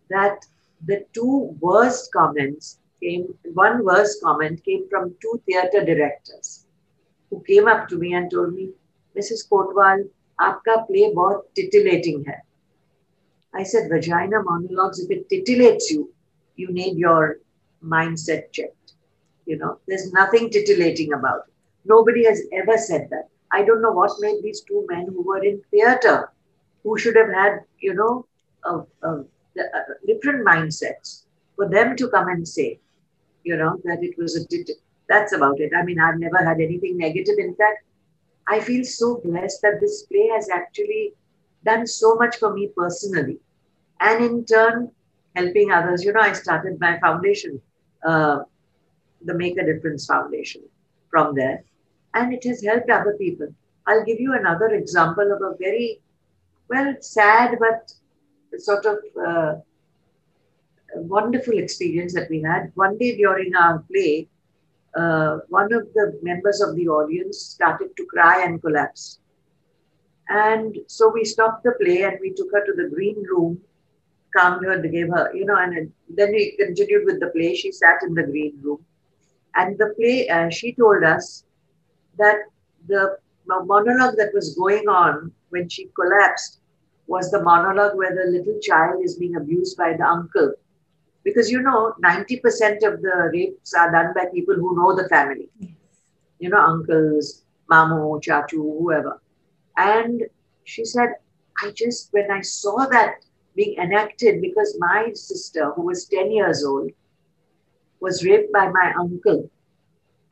[0.09, 0.45] that
[0.85, 6.65] the two worst comments came, one worst comment came from two theatre directors
[7.29, 8.69] who came up to me and told me,
[9.17, 9.47] Mrs.
[9.49, 12.41] Kotwal, आपका play बहुत titillating hai.
[13.53, 16.13] I said, vagina monologues, if it titillates you,
[16.55, 17.39] you need your
[17.83, 18.93] mindset checked.
[19.45, 21.53] You know, there's nothing titillating about it.
[21.85, 23.29] Nobody has ever said that.
[23.56, 26.32] I don't know what made these two men who were in theater,
[26.82, 28.26] who should have had, you know,
[30.06, 31.24] different mindsets,
[31.56, 32.80] for them to come and say,
[33.44, 34.42] you know, that it was a,
[35.08, 35.72] that's about it.
[35.76, 37.36] I mean, I've never had anything negative.
[37.38, 37.84] In fact,
[38.48, 41.12] I feel so blessed that this play has actually
[41.64, 43.38] done so much for me personally.
[44.00, 44.90] And in turn,
[45.36, 46.02] helping others.
[46.04, 47.60] You know, I started my foundation,
[48.06, 48.40] uh,
[49.22, 50.62] the Make a Difference Foundation,
[51.10, 51.62] from there
[52.14, 53.48] and it has helped other people.
[53.86, 56.00] I'll give you another example of a very,
[56.68, 57.92] well, sad but
[58.60, 59.54] sort of uh,
[60.94, 62.70] wonderful experience that we had.
[62.74, 64.28] One day during our play,
[64.96, 69.18] uh, one of the members of the audience started to cry and collapse.
[70.28, 73.60] And so we stopped the play and we took her to the green room,
[74.34, 77.54] calmed her, gave her, you know, and then we continued with the play.
[77.54, 78.84] She sat in the green room.
[79.56, 81.44] And the play, uh, she told us
[82.18, 82.36] that
[82.86, 86.60] the monologue that was going on when she collapsed
[87.06, 90.54] was the monologue where the little child is being abused by the uncle.
[91.22, 95.48] Because you know, 90% of the rapes are done by people who know the family.
[96.38, 99.20] You know, uncles, mamu, chachu, whoever.
[99.76, 100.22] And
[100.64, 101.14] she said,
[101.62, 106.64] I just, when I saw that being enacted, because my sister, who was 10 years
[106.64, 106.90] old,
[108.00, 109.48] was raped by my uncle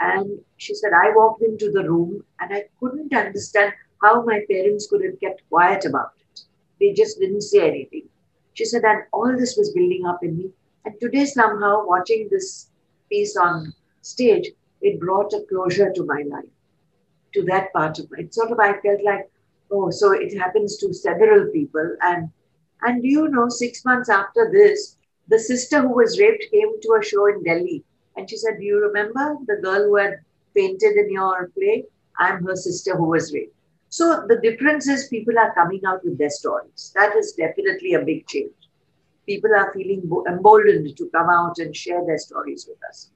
[0.02, 3.72] and she said, I walked into the room and I couldn't understand
[4.02, 6.40] how my parents could have kept quiet about it.
[6.80, 8.08] They just didn't say anything.
[8.54, 10.50] She said, and all this was building up in me.
[10.84, 12.70] And today, somehow, watching this
[13.08, 14.48] piece on stage,
[14.80, 16.50] it brought a closure to my life,
[17.34, 18.18] to that part of my.
[18.18, 18.34] it.
[18.34, 19.30] Sort of, I felt like,
[19.70, 21.96] oh, so it happens to several people.
[22.02, 22.30] And
[22.82, 24.96] and you know, six months after this,
[25.28, 27.84] the sister who was raped came to a show in Delhi
[28.16, 30.20] and she said, Do you remember the girl who had
[30.54, 31.84] painted in your play?
[32.18, 33.54] I'm her sister who was raped.
[33.88, 36.92] So the difference is people are coming out with their stories.
[36.94, 38.52] That is definitely a big change.
[39.26, 43.10] People are feeling emboldened to come out and share their stories with us.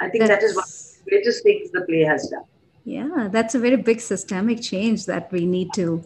[0.00, 2.44] I think that's, that is one of the greatest things the play has done.
[2.84, 6.04] Yeah, that's a very big systemic change that we need to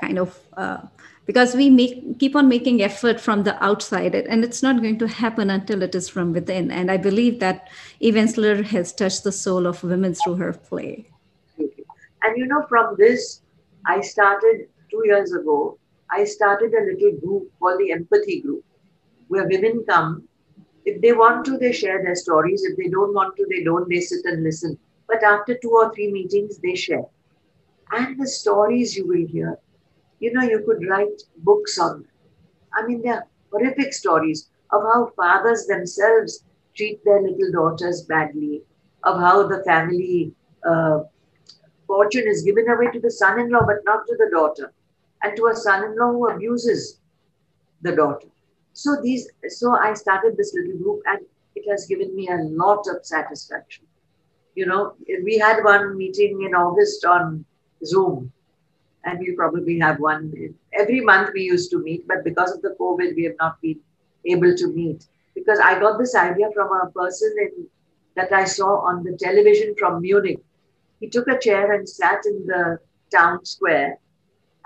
[0.00, 0.78] kind of uh,
[1.26, 5.08] because we make keep on making effort from the outside and it's not going to
[5.08, 6.70] happen until it is from within.
[6.70, 7.68] And i believe that
[8.00, 11.10] eve ensler has touched the soul of women through her play.
[11.58, 13.42] And you know from this
[13.86, 15.78] i started two years ago
[16.10, 18.64] i started a little group called the empathy group
[19.28, 20.28] where women come.
[20.84, 22.64] If they want to they share their stories.
[22.64, 23.88] If they don't want to they don't.
[23.88, 24.78] They sit and listen.
[25.06, 27.04] But after two or three meetings they share.
[27.92, 29.58] And the stories you will hear
[30.24, 32.12] you know, you could write books on them.
[32.72, 36.44] I mean, they're horrific stories of how fathers themselves
[36.74, 38.62] treat their little daughters badly,
[39.02, 40.32] of how the family
[40.66, 41.00] uh,
[41.86, 44.72] fortune is given away to the son in law, but not to the daughter,
[45.22, 47.00] and to a son in law who abuses
[47.82, 48.28] the daughter.
[48.72, 51.20] So, these, so I started this little group, and
[51.54, 53.84] it has given me a lot of satisfaction.
[54.54, 57.44] You know, we had one meeting in August on
[57.84, 58.32] Zoom
[59.04, 60.32] and we probably have one
[60.72, 63.80] every month we used to meet but because of the covid we have not been
[64.26, 67.66] able to meet because i got this idea from a person in,
[68.16, 70.40] that i saw on the television from munich
[71.00, 72.78] he took a chair and sat in the
[73.10, 73.98] town square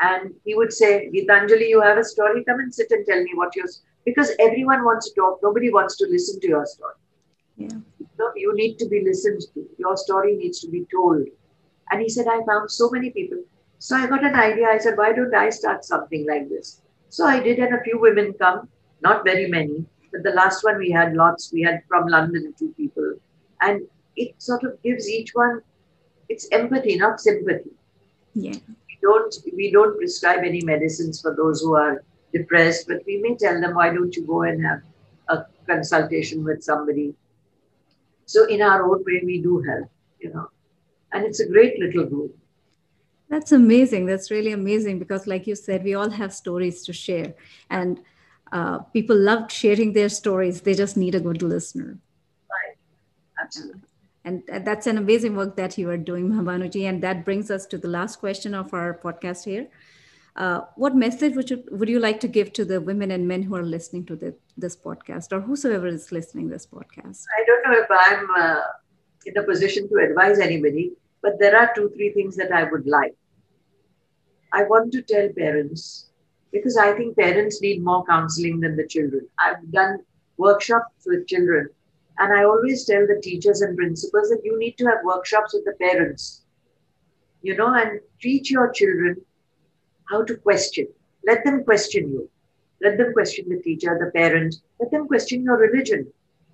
[0.00, 3.32] And he would say, Gitanjali, you have a story, come and sit and tell me
[3.34, 6.94] what yours because everyone wants to talk, nobody wants to listen to your story.
[7.56, 7.78] Yeah.
[8.16, 9.66] So you need to be listened to.
[9.78, 11.26] Your story needs to be told.
[11.90, 13.38] And he said, I found so many people.
[13.78, 14.66] So I got an idea.
[14.68, 16.82] I said, why don't I start something like this?
[17.10, 18.68] So I did, and a few women come,
[19.02, 21.52] not very many, but the last one we had lots.
[21.52, 23.14] We had from London two people.
[23.60, 23.82] And
[24.16, 25.62] it sort of gives each one
[26.28, 27.70] it's empathy, not sympathy.
[28.34, 28.52] Yeah.
[28.52, 33.34] We don't we don't prescribe any medicines for those who are depressed, but we may
[33.36, 34.82] tell them, why don't you go and have
[35.28, 37.14] a consultation with somebody?
[38.26, 39.88] So in our own way, we do help,
[40.20, 40.48] you know.
[41.12, 42.36] And it's a great little group.
[43.28, 44.06] That's amazing.
[44.06, 47.34] That's really amazing because, like you said, we all have stories to share.
[47.68, 48.00] And
[48.52, 50.62] uh, people love sharing their stories.
[50.62, 51.98] They just need a good listener.
[52.50, 52.76] Right.
[53.40, 53.82] Absolutely.
[54.24, 56.88] And that's an amazing work that you are doing, Mahbanoji.
[56.88, 59.68] And that brings us to the last question of our podcast here.
[60.36, 63.42] Uh, what message would you would you like to give to the women and men
[63.42, 67.24] who are listening to the, this podcast, or whosoever is listening this podcast?
[67.36, 68.60] I don't know if I'm uh,
[69.26, 70.92] in a position to advise anybody,
[71.22, 73.16] but there are two, three things that I would like.
[74.52, 76.08] I want to tell parents
[76.52, 79.28] because I think parents need more counseling than the children.
[79.38, 79.98] I've done
[80.38, 81.68] workshops with children,
[82.18, 85.64] and I always tell the teachers and principals that you need to have workshops with
[85.64, 86.42] the parents,
[87.42, 89.16] you know, and teach your children
[90.08, 90.86] how to question.
[91.26, 92.30] Let them question you.
[92.80, 94.54] Let them question the teacher, the parent.
[94.80, 96.10] Let them question your religion.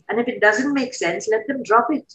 [0.09, 2.15] And if it doesn't make sense, let them drop it.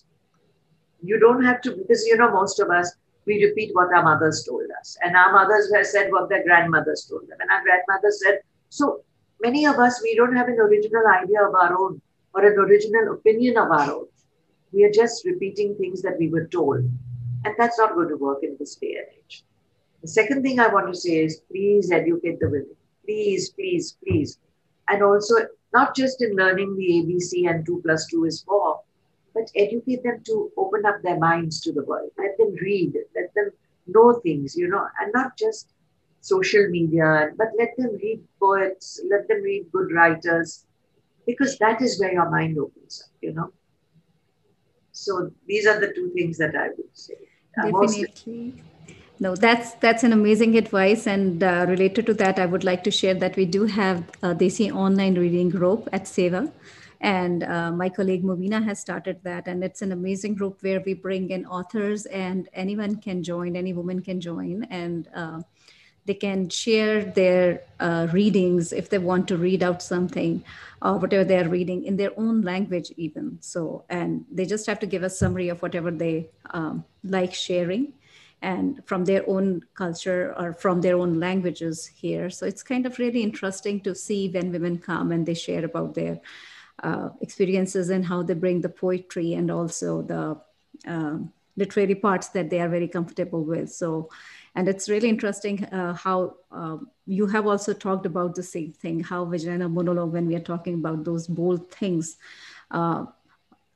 [1.02, 2.93] You don't have to, because you know, most of us,
[3.26, 4.97] we repeat what our mothers told us.
[5.04, 7.38] And our mothers have said what their grandmothers told them.
[7.39, 8.39] And our grandmothers said,
[8.70, 9.04] so
[9.41, 12.02] many of us, we don't have an original idea of our own
[12.34, 14.08] or an original opinion of our own.
[14.72, 16.80] We are just repeating things that we were told.
[17.45, 19.43] And that's not going to work in this day and age.
[20.02, 22.76] The second thing I want to say is please educate the women.
[23.06, 24.39] Please, please, please.
[24.88, 25.36] And also,
[25.74, 28.80] not just in learning the ABC and 2 plus 2 is 4,
[29.34, 32.11] but educate them to open up their minds to the world.
[32.17, 33.51] Let them read, let them
[33.88, 35.73] know things, you know, and not just
[36.21, 40.65] social media, but let them read poets, let them read good writers,
[41.25, 43.51] because that is where your mind opens up, you know.
[44.91, 47.15] So these are the two things that I would say.
[47.55, 48.53] Definitely
[49.19, 52.91] no that's that's an amazing advice and uh, related to that i would like to
[52.91, 56.49] share that we do have a desi online reading group at seva
[57.02, 60.93] and uh, my colleague Movina has started that and it's an amazing group where we
[60.93, 65.39] bring in authors and anyone can join any woman can join and uh,
[66.06, 70.43] they can share their uh, readings if they want to read out something
[70.82, 74.86] or whatever they're reading in their own language even so and they just have to
[74.86, 77.93] give a summary of whatever they um, like sharing
[78.41, 82.30] and from their own culture or from their own languages here.
[82.30, 85.93] So it's kind of really interesting to see when women come and they share about
[85.93, 86.22] their
[86.84, 90.38] uh, experiences and how they bring the poetry and also the
[90.88, 91.17] uh,
[91.55, 93.71] literary parts that they are very comfortable with.
[93.71, 94.09] So,
[94.55, 99.01] and it's really interesting uh, how um, you have also talked about the same thing,
[99.01, 102.17] how Vagina monologue, when we are talking about those bold things,
[102.71, 103.05] uh,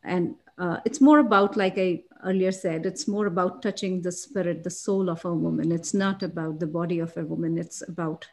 [0.03, 4.63] and uh, it's more about like I earlier said, it's more about touching the spirit,
[4.63, 5.71] the soul of a woman.
[5.71, 7.57] It's not about the body of a woman.
[7.57, 8.27] It's about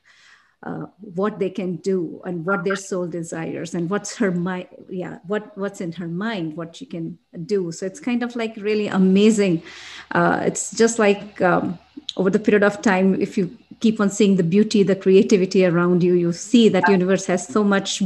[0.62, 5.18] uh, what they can do and what their soul desires and what's her mind yeah
[5.26, 7.72] what what's in her mind what she can do.
[7.72, 9.62] So it's kind of like really amazing.
[10.11, 11.78] Uh, it's just like um,
[12.16, 16.02] over the period of time if you keep on seeing the beauty the creativity around
[16.02, 18.02] you you see that universe has so much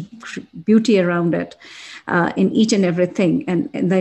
[0.65, 1.57] beauty around it
[2.09, 3.45] uh, in each and everything.
[3.49, 3.99] And, and the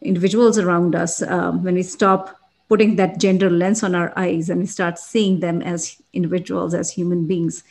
[0.00, 2.37] individuals around us, um, when we stop
[2.68, 6.90] putting that gender lens on our eyes and we start seeing them as individuals, as
[6.90, 7.64] human beings,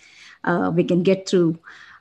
[0.44, 1.57] uh, we can get through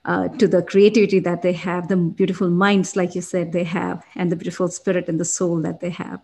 [0.07, 4.05] uh, to the creativity that they have, the beautiful minds, like you said, they have,
[4.15, 6.21] and the beautiful spirit and the soul that they have.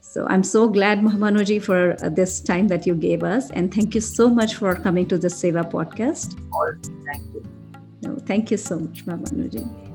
[0.00, 3.50] So I'm so glad, Mahbanoji, for uh, this time that you gave us.
[3.50, 6.38] And thank you so much for coming to the Seva podcast.
[7.04, 7.44] Thank you.
[8.02, 9.87] No, thank you so much, Mahbanoji.